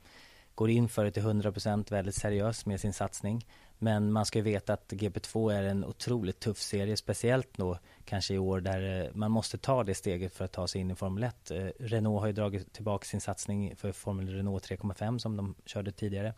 [0.55, 3.44] går in för det till 100% väldigt seriös med sin satsning.
[3.83, 8.35] Men man ska ju veta att GP2 är en otroligt tuff serie, speciellt då kanske
[8.35, 10.95] i år där eh, man måste ta det steget för att ta sig in i
[10.95, 11.51] Formel 1.
[11.51, 15.93] Eh, Renault har ju dragit tillbaka sin satsning för Formel Renault 3,5 som de körde
[15.93, 16.35] tidigare.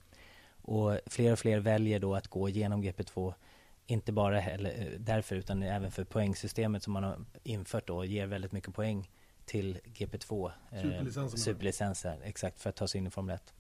[0.63, 3.35] Och fler och fler väljer då att gå igenom GP2
[3.87, 8.27] inte bara heller eh, därför utan även för poängsystemet som man har infört då ger
[8.27, 9.11] väldigt mycket poäng
[9.45, 13.55] till GP2 Superlicenser, superlicenser exakt för att ta sig in i Formel 1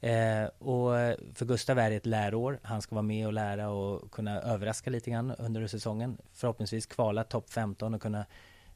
[0.00, 0.90] Eh, och
[1.34, 2.60] för Gustav är det ett lärår.
[2.62, 6.18] Han ska vara med och lära och kunna överraska lite grann under säsongen.
[6.32, 8.26] Förhoppningsvis kvala topp 15 och kunna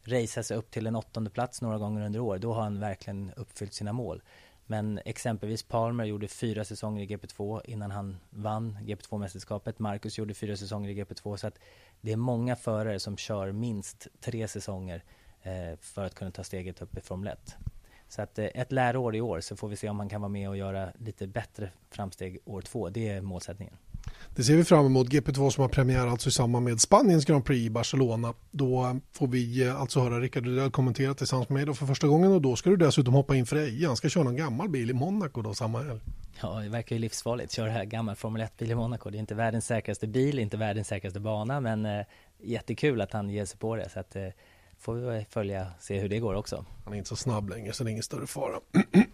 [0.04, 3.32] racea sig upp till en åttonde plats några gånger under år, då har han verkligen
[3.36, 4.22] uppfyllt sina mål.
[4.66, 9.74] Men exempelvis Palmer gjorde fyra säsonger i GP2 innan han vann GP2-mästerskapet.
[9.76, 11.36] Marcus gjorde fyra säsonger i GP2.
[11.36, 11.58] Så att
[12.00, 15.04] det är många förare som kör minst tre säsonger
[15.42, 17.56] eh, för att kunna ta steget upp i Formel 1.
[18.14, 20.28] Så att eh, ett läroår i år så får vi se om han kan vara
[20.28, 22.88] med och göra lite bättre framsteg år två.
[22.88, 23.74] Det är målsättningen.
[24.36, 25.08] Det ser vi fram emot.
[25.08, 28.34] GP2 som har premiär alltså i samband med Spaniens Grand Prix i Barcelona.
[28.50, 32.32] Då får vi eh, alltså höra Rickard Rydell kommentera tillsammans med mig för första gången
[32.32, 33.86] och då ska du dessutom hoppa in för Eje.
[33.86, 36.00] Han ska köra en gammal bil i Monaco då samma helg.
[36.42, 37.52] Ja, det verkar ju livsfarligt.
[37.52, 39.10] Köra här gammal Formel 1-bil i Monaco.
[39.10, 42.04] Det är inte världens säkraste bil, inte världens säkraste bana, men eh,
[42.42, 43.88] jättekul att han ger sig på det.
[43.88, 44.28] Så att, eh,
[44.84, 46.64] får vi följa, se hur det går också.
[46.84, 48.54] Han är inte så snabb längre så det är ingen större fara.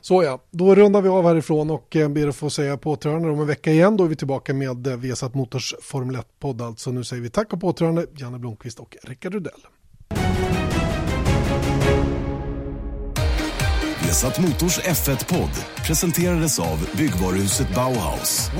[0.00, 3.30] Så ja, då rundar vi av härifrån och eh, ber att få säga på återhörande
[3.30, 3.96] om en vecka igen.
[3.96, 6.62] Då är vi tillbaka med eh, Vesat Motors Formel 1-podd.
[6.62, 9.60] Alltså nu säger vi tack och på återhörande Janne Blomqvist och Rickard Rudell.
[14.02, 18.50] Vesat Motors F1-podd presenterades av byggvaruhuset Bauhaus.